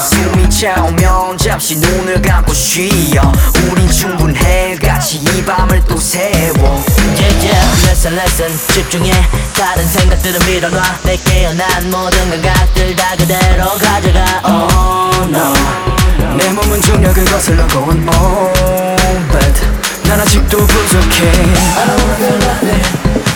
차오면 0.59 1.39
잠시 1.39 1.77
눈을 1.77 2.21
감고 2.21 2.53
쉬어 2.53 3.23
우린 3.71 3.89
충분해 3.89 4.75
같이 4.83 5.19
이 5.19 5.45
밤을 5.45 5.85
또 5.85 5.97
세워 5.97 6.83
yeah, 7.15 7.47
yeah. 7.47 7.87
lesson 7.87 8.15
lesson 8.17 8.59
집중해 8.75 9.13
다른 9.55 9.87
생각들은 9.87 10.45
밀어놔 10.47 10.83
내 11.05 11.17
깨어난 11.17 11.89
모든 11.93 12.43
감각들 12.43 12.97
다 12.97 13.15
그대로 13.17 13.67
가져가 13.79 14.43
Oh 14.45 15.29
no 15.29 16.37
내 16.37 16.51
몸은 16.51 16.83
중력을 16.83 17.25
거슬러 17.27 17.65
going 17.69 18.09
on 18.09 19.29
But 19.31 19.63
난 20.09 20.21
아직도 20.21 20.67
부족해 20.67 21.31
I 21.31 21.87
don't 21.87 22.03
wanna 22.03 22.17
feel 22.19 22.35
nothing 22.35 22.83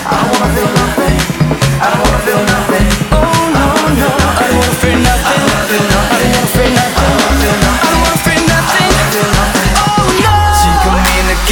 I 0.05 0.19
don't 0.19 0.41
wanna 0.41 0.51
feel 0.59 0.73
nothing 0.75 1.23
I 1.79 1.87
don't 1.87 2.03
wanna 2.03 2.19
feel 2.27 2.43
nothing 2.43 2.89
Oh 3.13 3.23
no 3.55 3.63
no 3.95 4.11
I 4.11 4.49
don't 4.49 4.59
wanna 4.59 4.75
feel 4.83 4.99
nothing 4.99 5.92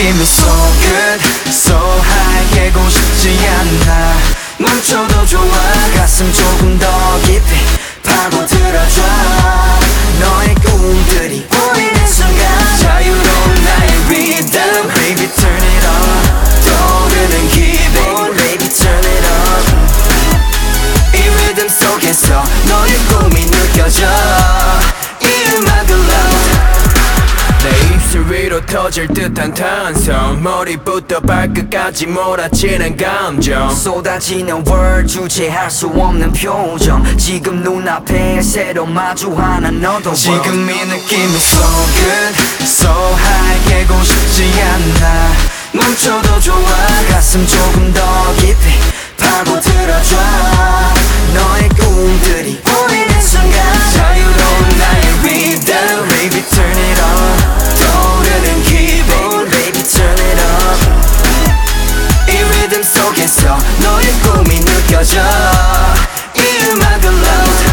느낌이 0.01 0.23
so 0.23 0.47
good. 0.81 1.21
So 1.51 1.77
high 1.77 2.55
깨고 2.55 2.89
싶지 2.89 3.39
않아. 3.47 4.17
멈춰도 4.59 5.27
좋아. 5.27 5.53
가슴 5.95 6.33
조금 6.33 6.79
더 6.79 7.21
깊이 7.27 7.55
파고들어줘. 8.03 9.03
너의 10.21 10.55
꿈들이 10.55 11.47
보이는 11.49 12.07
순간 12.07 12.79
자유로운 12.81 13.63
나의 13.63 13.91
rhythm. 14.07 14.89
Baby 14.95 15.29
turn 15.37 15.63
it 15.63 15.87
on. 15.87 15.99
떠오르는 16.65 17.49
기분. 17.51 18.37
Baby 18.37 18.69
turn 18.71 19.05
it 19.05 19.27
on. 19.29 19.61
이 21.13 21.47
리듬 21.47 21.69
속에서 21.69 22.43
너의 22.67 22.97
꿈이 23.09 23.45
느껴져 23.45 24.07
위로 28.31 28.65
터질 28.65 29.09
듯한 29.09 29.53
탄성. 29.53 30.41
머리부터 30.41 31.19
발끝까지 31.21 32.07
몰아치는 32.07 32.97
감정. 32.97 33.75
쏟아지는 33.75 34.65
월 34.69 35.05
주체할 35.05 35.69
수 35.69 35.89
없는 35.89 36.33
표정. 36.33 37.05
지금 37.17 37.63
눈앞에 37.63 38.41
새로 38.41 38.87
마주하는 38.87 39.81
너도 39.81 40.15
지금 40.15 40.71
이 40.71 40.75
느낌이 40.85 41.37
so 41.37 41.61
good 41.97 42.63
so 42.63 42.89
high. 42.89 43.69
깨고 43.69 44.01
싶지 44.05 44.45
않나 44.63 45.33
뭉쳐도 45.73 46.41
좋아. 46.41 46.77
가슴 47.11 47.45
조금 47.45 47.93
더 47.93 48.35
깊이 48.37 48.79
파고들어줘. 49.19 50.17
너의 51.35 51.69
꿈들이 51.71 52.61
보이는 52.63 53.21
순간. 53.21 53.61
자유로운 53.93 54.79
나의 54.79 55.05
rhythm. 55.25 56.09
Baby 56.09 56.43
turn 56.49 56.79
it 56.79 57.01
on. 57.01 57.70
약속했어 63.21 63.59
너의 63.83 64.13
꿈이 64.23 64.61
느껴져. 64.61 65.21
이 66.35 66.71
음악을 66.71 67.09
loud. 67.09 67.70